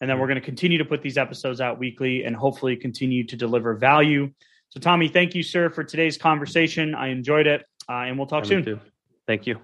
And 0.00 0.10
then 0.10 0.18
we're 0.18 0.26
going 0.26 0.40
to 0.40 0.44
continue 0.44 0.78
to 0.78 0.84
put 0.84 1.02
these 1.02 1.16
episodes 1.16 1.60
out 1.60 1.78
weekly 1.78 2.24
and 2.24 2.34
hopefully 2.34 2.76
continue 2.76 3.24
to 3.24 3.36
deliver 3.36 3.74
value. 3.74 4.32
So, 4.70 4.80
Tommy, 4.80 5.08
thank 5.08 5.34
you, 5.34 5.42
sir, 5.42 5.70
for 5.70 5.84
today's 5.84 6.18
conversation. 6.18 6.94
I 6.94 7.08
enjoyed 7.08 7.46
it, 7.46 7.62
uh, 7.88 7.92
and 7.92 8.18
we'll 8.18 8.26
talk 8.26 8.44
soon. 8.44 8.64
Too. 8.64 8.80
Thank 9.26 9.46
you. 9.46 9.60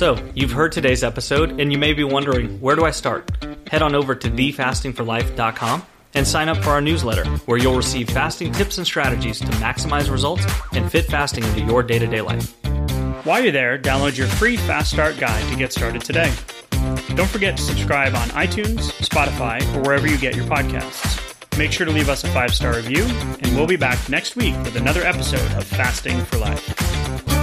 So, 0.00 0.16
you've 0.34 0.52
heard 0.52 0.72
today's 0.72 1.04
episode, 1.04 1.60
and 1.60 1.70
you 1.70 1.76
may 1.76 1.92
be 1.92 2.04
wondering 2.04 2.58
where 2.58 2.74
do 2.74 2.86
I 2.86 2.90
start? 2.90 3.30
head 3.70 3.82
on 3.82 3.94
over 3.94 4.14
to 4.14 4.30
thefastingforlife.com 4.30 5.82
and 6.14 6.26
sign 6.26 6.48
up 6.48 6.56
for 6.56 6.70
our 6.70 6.80
newsletter, 6.80 7.26
where 7.44 7.58
you'll 7.58 7.76
receive 7.76 8.08
fasting 8.08 8.50
tips 8.50 8.78
and 8.78 8.86
strategies 8.86 9.40
to 9.40 9.46
maximize 9.58 10.10
results 10.10 10.46
and 10.72 10.90
fit 10.90 11.04
fasting 11.04 11.44
into 11.44 11.60
your 11.60 11.82
day 11.82 11.98
to 11.98 12.06
day 12.06 12.22
life. 12.22 12.50
While 13.26 13.42
you're 13.42 13.52
there, 13.52 13.78
download 13.78 14.16
your 14.16 14.26
free 14.26 14.56
Fast 14.56 14.90
Start 14.90 15.18
guide 15.18 15.46
to 15.52 15.56
get 15.58 15.70
started 15.70 16.00
today. 16.00 16.32
Don't 17.14 17.28
forget 17.28 17.58
to 17.58 17.62
subscribe 17.62 18.14
on 18.14 18.28
iTunes, 18.30 18.90
Spotify, 19.06 19.60
or 19.76 19.82
wherever 19.82 20.06
you 20.06 20.16
get 20.16 20.34
your 20.34 20.46
podcasts. 20.46 21.58
make 21.58 21.72
sure 21.72 21.84
to 21.84 21.92
leave 21.92 22.08
us 22.08 22.24
a 22.24 22.28
five 22.28 22.54
star 22.54 22.74
review, 22.74 23.04
and 23.04 23.54
we'll 23.54 23.66
be 23.66 23.76
back 23.76 24.08
next 24.08 24.34
week 24.34 24.56
with 24.64 24.76
another 24.76 25.02
episode 25.02 25.52
of 25.58 25.64
Fasting 25.64 26.24
for 26.24 26.38
Life. 26.38 27.39